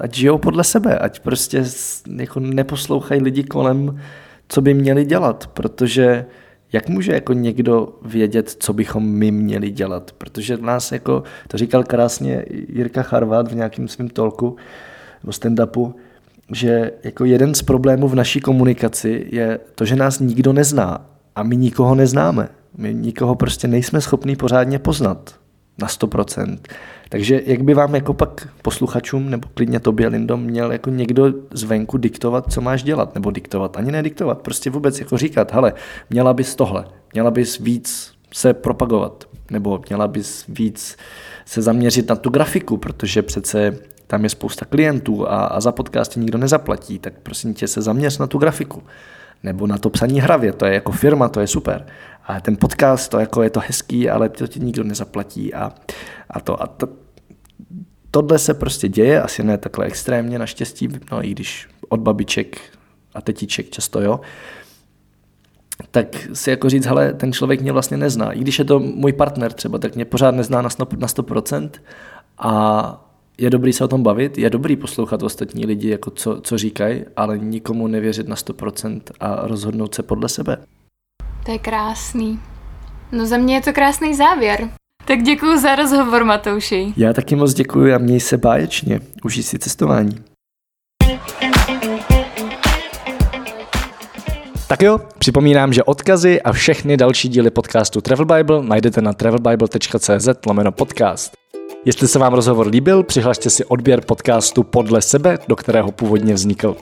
[0.00, 1.64] ať žijou podle sebe, ať prostě
[2.16, 4.00] jako neposlouchají lidi kolem,
[4.48, 6.26] co by měli dělat, protože
[6.72, 10.12] jak může jako někdo vědět, co bychom my měli dělat?
[10.12, 14.56] Protože nás jako, to říkal krásně Jirka Charvat v nějakém svém tolku,
[15.22, 15.94] nebo stand-upu,
[16.52, 21.42] že jako jeden z problémů v naší komunikaci je to, že nás nikdo nezná a
[21.42, 22.48] my nikoho neznáme.
[22.76, 25.34] My nikoho prostě nejsme schopní pořádně poznat
[25.78, 26.58] na 100%.
[27.08, 31.98] Takže jak by vám jako pak posluchačům, nebo klidně tobě, Lindo, měl jako někdo zvenku
[31.98, 35.72] diktovat, co máš dělat, nebo diktovat, ani nediktovat, prostě vůbec jako říkat, hele,
[36.10, 40.96] měla bys tohle, měla bys víc se propagovat, nebo měla bys víc
[41.44, 43.78] se zaměřit na tu grafiku, protože přece
[44.08, 48.18] tam je spousta klientů a, a za podcasty nikdo nezaplatí, tak prosím tě se zaměř
[48.18, 48.82] na tu grafiku.
[49.42, 51.86] Nebo na to psaní hravě, to je jako firma, to je super.
[52.24, 55.72] A ten podcast, to jako je to hezký, ale to ti nikdo nezaplatí a,
[56.30, 56.62] a to.
[56.62, 56.88] A to,
[58.10, 62.60] tohle se prostě děje, asi ne takhle extrémně naštěstí, no i když od babiček
[63.14, 64.20] a tetiček často jo,
[65.90, 68.32] tak si jako říct, hele, ten člověk mě vlastně nezná.
[68.32, 71.70] I když je to můj partner třeba, tak mě pořád nezná na 100%,
[72.38, 73.07] a
[73.40, 77.04] je dobrý se o tom bavit, je dobrý poslouchat ostatní lidi, jako co, co říkají,
[77.16, 80.56] ale nikomu nevěřit na 100% a rozhodnout se podle sebe.
[81.44, 82.40] To je krásný.
[83.12, 84.70] No za mě je to krásný závěr.
[85.04, 86.92] Tak děkuji za rozhovor, Matouši.
[86.96, 89.00] Já taky moc děkuji a měj se báječně.
[89.24, 90.24] Užij si cestování.
[94.68, 100.28] Tak jo, připomínám, že odkazy a všechny další díly podcastu Travel Bible najdete na travelbible.cz
[100.46, 101.32] lomeno podcast.
[101.84, 106.76] Jestli se vám rozhovor líbil, přihlašte si odběr podcastu podle sebe, do kterého původně vznikl.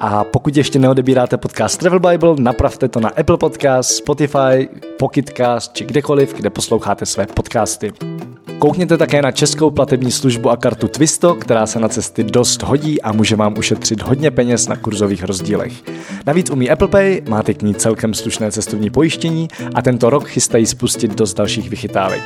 [0.00, 5.84] A pokud ještě neodebíráte podcast Travel Bible, napravte to na Apple Podcast, Spotify, Pocketcast či
[5.84, 7.92] kdekoliv, kde posloucháte své podcasty.
[8.62, 13.02] Koukněte také na českou platební službu a kartu Twisto, která se na cesty dost hodí
[13.02, 15.72] a může vám ušetřit hodně peněz na kurzových rozdílech.
[16.26, 20.66] Navíc umí Apple Pay, máte k ní celkem slušné cestovní pojištění a tento rok chystají
[20.66, 22.22] spustit dost dalších vychytávek.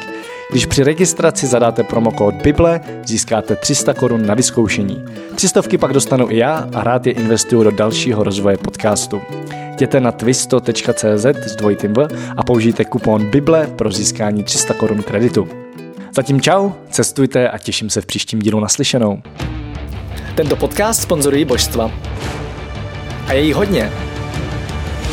[0.51, 5.05] Když při registraci zadáte promokód Bible, získáte 300 korun na vyzkoušení.
[5.35, 9.21] Třistovky pak dostanu i já a rád je investuju do dalšího rozvoje podcastu.
[9.73, 15.49] Jděte na twisto.cz s dvojitým V a použijte kupon Bible pro získání 300 korun kreditu.
[16.17, 19.23] Zatím čau, cestujte a těším se v příštím dílu naslyšenou.
[20.35, 21.91] Tento podcast sponzorují božstva.
[23.27, 23.93] A je jí hodně.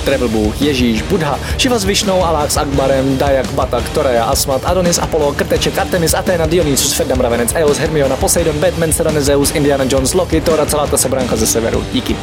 [0.05, 4.99] Travel Bůh, Ježíš, Buddha, Shiva s Višnou, Alák s Akbarem, Dayak, Batak, Toreja, Asmat, Adonis,
[4.99, 10.13] Apollo, Krteček, Artemis, Athena, Dionysus, Ferdam, Ravenec, Eos, Hermiona, Poseidon, Batman, Serena, Zeus, Indiana Jones,
[10.13, 11.85] Loki, Tora, celá ta sebranka ze severu.
[11.93, 12.15] Díky.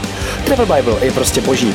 [0.44, 1.74] Travel Bible je prostě boží.